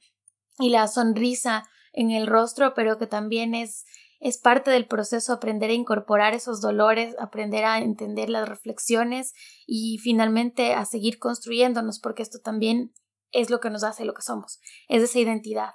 [0.59, 3.85] y la sonrisa en el rostro, pero que también es,
[4.19, 9.33] es parte del proceso aprender a incorporar esos dolores, aprender a entender las reflexiones
[9.65, 12.93] y finalmente a seguir construyéndonos, porque esto también
[13.31, 15.71] es lo que nos hace lo que somos, es esa identidad.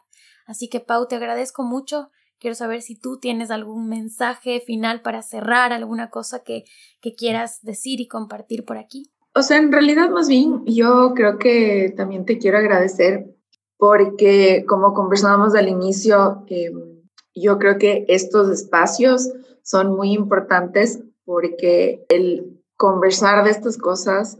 [0.47, 2.11] Así que Pau, te agradezco mucho.
[2.41, 6.65] Quiero saber si tú tienes algún mensaje final para cerrar, alguna cosa que,
[7.01, 9.13] que quieras decir y compartir por aquí.
[9.35, 13.37] O sea, en realidad más bien yo creo que también te quiero agradecer
[13.81, 17.01] porque como conversábamos al inicio, em,
[17.35, 19.31] yo creo que estos espacios
[19.63, 24.39] son muy importantes porque el conversar de estas cosas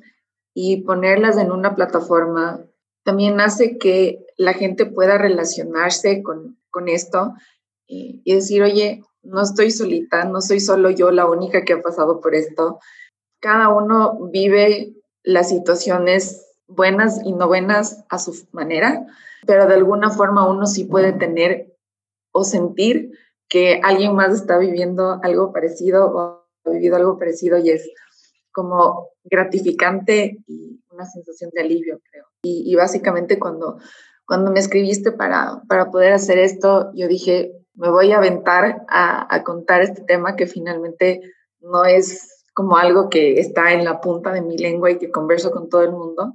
[0.55, 2.67] y ponerlas en una plataforma
[3.03, 7.33] también hace que la gente pueda relacionarse con, con esto
[7.87, 11.83] y, y decir, oye, no estoy solita, no soy solo yo la única que ha
[11.83, 12.79] pasado por esto.
[13.41, 19.07] Cada uno vive las situaciones buenas y no buenas a su manera,
[19.47, 21.75] pero de alguna forma uno sí puede tener
[22.33, 23.13] o sentir
[23.49, 26.21] que alguien más está viviendo algo parecido o
[26.65, 27.91] ha vivido algo parecido y es
[28.53, 32.27] como gratificante y una sensación de alivio, creo.
[32.43, 33.79] Y, básicamente cuando,
[34.27, 39.35] cuando me escribiste para, para poder hacer esto, yo dije, me voy a aventar a,
[39.35, 41.21] a contar este tema que finalmente
[41.61, 45.51] no es como algo que está en la punta de mi lengua y que converso
[45.51, 46.35] con todo el mundo,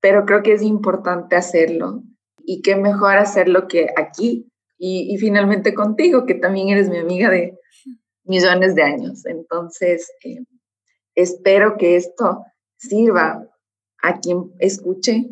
[0.00, 2.02] pero creo que es importante hacerlo
[2.46, 7.58] y qué mejor hacerlo que aquí y, finalmente contigo, que también eres mi amiga de
[8.24, 9.26] millones de años.
[9.26, 10.44] Entonces, eh,
[11.14, 12.44] espero que esto
[12.76, 13.48] sirva
[14.02, 15.26] a quien escuche,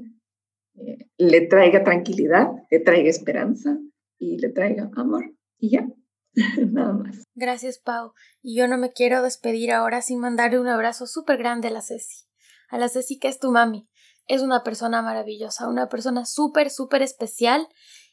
[0.75, 3.79] eh, le traiga tranquilidad, le traiga esperanza
[4.19, 5.25] y le traiga amor.
[5.59, 5.87] Y ya,
[6.73, 7.23] nada más.
[7.35, 8.12] Gracias, Pau.
[8.43, 11.83] Y yo no me quiero despedir ahora sin mandarle un abrazo súper grande a la
[11.83, 12.25] Ceci.
[12.71, 13.89] A la Ceci que es tu mami
[14.27, 17.68] es una persona maravillosa, una persona súper, súper especial.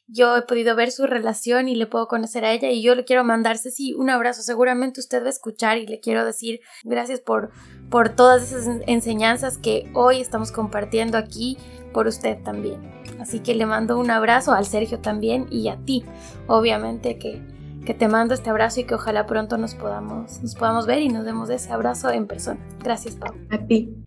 [0.08, 3.06] Yo he podido ver su relación y le puedo conocer a ella y yo le
[3.06, 4.42] quiero mandar, sí un abrazo.
[4.42, 7.52] Seguramente usted va a escuchar y le quiero decir gracias por,
[7.90, 11.58] por todas esas enseñanzas que hoy estamos compartiendo aquí
[11.94, 12.82] por usted también.
[13.20, 16.04] Así que le mando un abrazo al Sergio también y a ti,
[16.48, 17.42] obviamente que,
[17.86, 21.10] que te mando este abrazo y que ojalá pronto nos podamos, nos podamos ver y
[21.10, 22.60] nos demos ese abrazo en persona.
[22.84, 23.34] Gracias, Pau.
[23.50, 24.01] A ti.